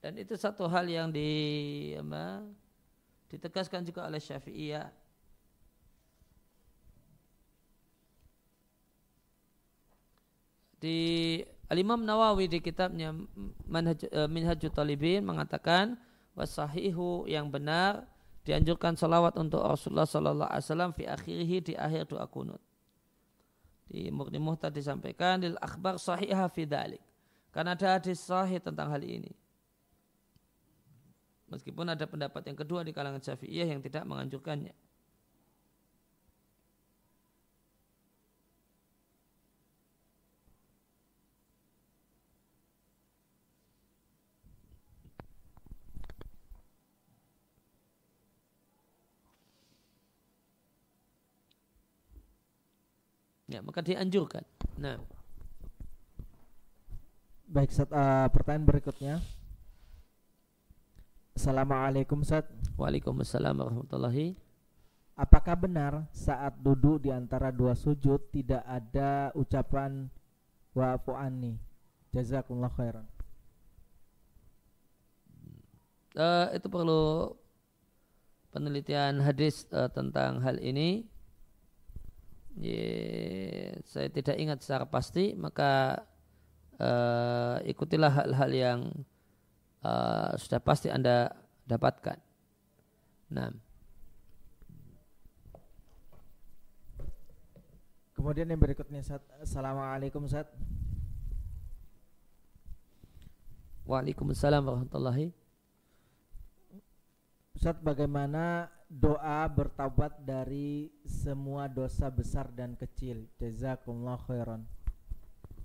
[0.00, 1.28] Dan itu satu hal yang di
[2.00, 2.48] apa,
[3.28, 4.88] ditegaskan juga oleh Syafi'iyah.
[10.80, 11.00] Di
[11.72, 13.16] Al-Imam Nawawi di kitabnya
[13.64, 15.96] Manhaj, Minhajul Talibin mengatakan
[16.36, 18.04] wasahihu yang benar
[18.44, 22.60] dianjurkan salawat untuk Rasulullah Sallallahu Alaihi Wasallam fi akhirih di akhir doa kunut.
[23.88, 27.00] Di Murni Muhtad disampaikan di akhbar sahihah fi dalik.
[27.48, 29.32] Karena ada hadis sahih tentang hal ini.
[31.48, 34.74] Meskipun ada pendapat yang kedua di kalangan Syafi'iyah yang tidak menganjurkannya.
[53.54, 54.42] Ya, maka dianjurkan.
[54.82, 54.98] Nah.
[57.46, 59.22] Baik, Sat, uh, pertanyaan berikutnya.
[61.38, 62.50] Assalamualaikum Sat.
[62.74, 64.34] Waalaikumsalam warahmatullahi.
[65.14, 70.10] Apakah benar saat duduk di antara dua sujud tidak ada ucapan
[70.74, 71.54] wa'fu anni?
[72.10, 73.06] Jazakumullah khairan.
[76.18, 77.38] Uh, itu perlu
[78.50, 81.06] penelitian hadis uh, tentang hal ini
[82.58, 86.02] ya, saya tidak ingat secara pasti maka
[86.78, 88.80] uh, ikutilah hal-hal yang
[89.82, 91.34] uh, sudah pasti anda
[91.64, 92.20] dapatkan
[93.34, 93.50] Nah.
[98.14, 99.26] Kemudian yang berikutnya Ustaz.
[99.42, 100.46] Assalamualaikum Ustaz.
[103.84, 105.28] Waalaikumsalam warahmatullahi
[107.52, 114.62] Ustaz bagaimana doa bertaubat dari semua dosa besar dan kecil Jazakumullah khairan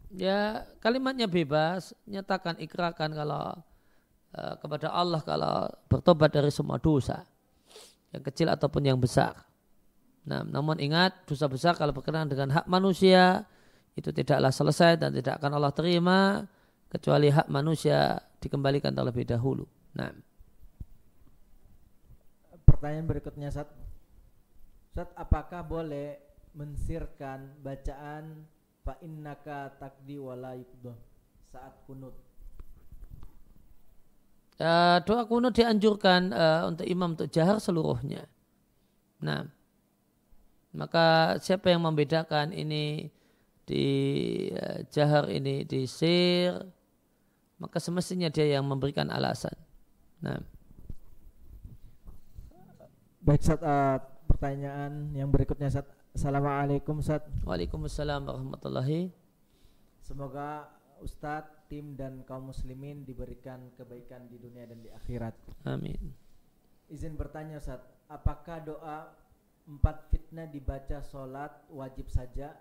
[0.10, 3.54] Ya kalimatnya bebas Nyatakan ikrarkan kalau
[4.34, 7.22] uh, Kepada Allah kalau bertobat dari semua dosa
[8.10, 9.46] Yang kecil ataupun yang besar
[10.30, 13.50] Nah, namun ingat dosa besar kalau berkenaan dengan hak manusia
[13.98, 16.46] itu tidaklah selesai dan tidak akan Allah terima
[16.86, 19.66] kecuali hak manusia dikembalikan terlebih dahulu.
[19.98, 20.29] Nah.
[22.80, 23.68] Pertanyaan berikutnya Sat.
[24.96, 26.16] Sat, apakah boleh
[26.56, 28.48] mensirkan bacaan
[28.88, 30.56] fa innaka takdi wala
[31.52, 32.16] saat kunut?
[34.56, 38.24] Uh, doa kunut dianjurkan uh, untuk imam untuk jahar seluruhnya.
[39.20, 39.44] Nah,
[40.72, 43.12] maka siapa yang membedakan ini
[43.68, 43.86] di
[44.56, 46.56] uh, jahar ini di sir
[47.60, 49.52] maka semestinya dia yang memberikan alasan.
[50.24, 50.59] Nah.
[53.30, 55.86] Baik saat uh, pertanyaan yang berikutnya saat
[56.18, 57.22] Assalamualaikum Ustaz.
[57.46, 59.14] Waalaikumsalam warahmatullahi.
[60.02, 60.66] Semoga
[60.98, 65.38] Ustadz, tim dan kaum muslimin diberikan kebaikan di dunia dan di akhirat.
[65.70, 66.10] Amin.
[66.90, 69.14] Izin bertanya Ustaz, apakah doa
[69.70, 72.58] empat fitnah dibaca sholat wajib saja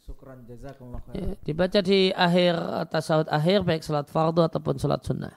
[0.00, 2.56] Syukran jazakumullah Ya, dibaca di akhir
[2.88, 5.36] tasawuf akhir baik salat fardu ataupun salat sunnah.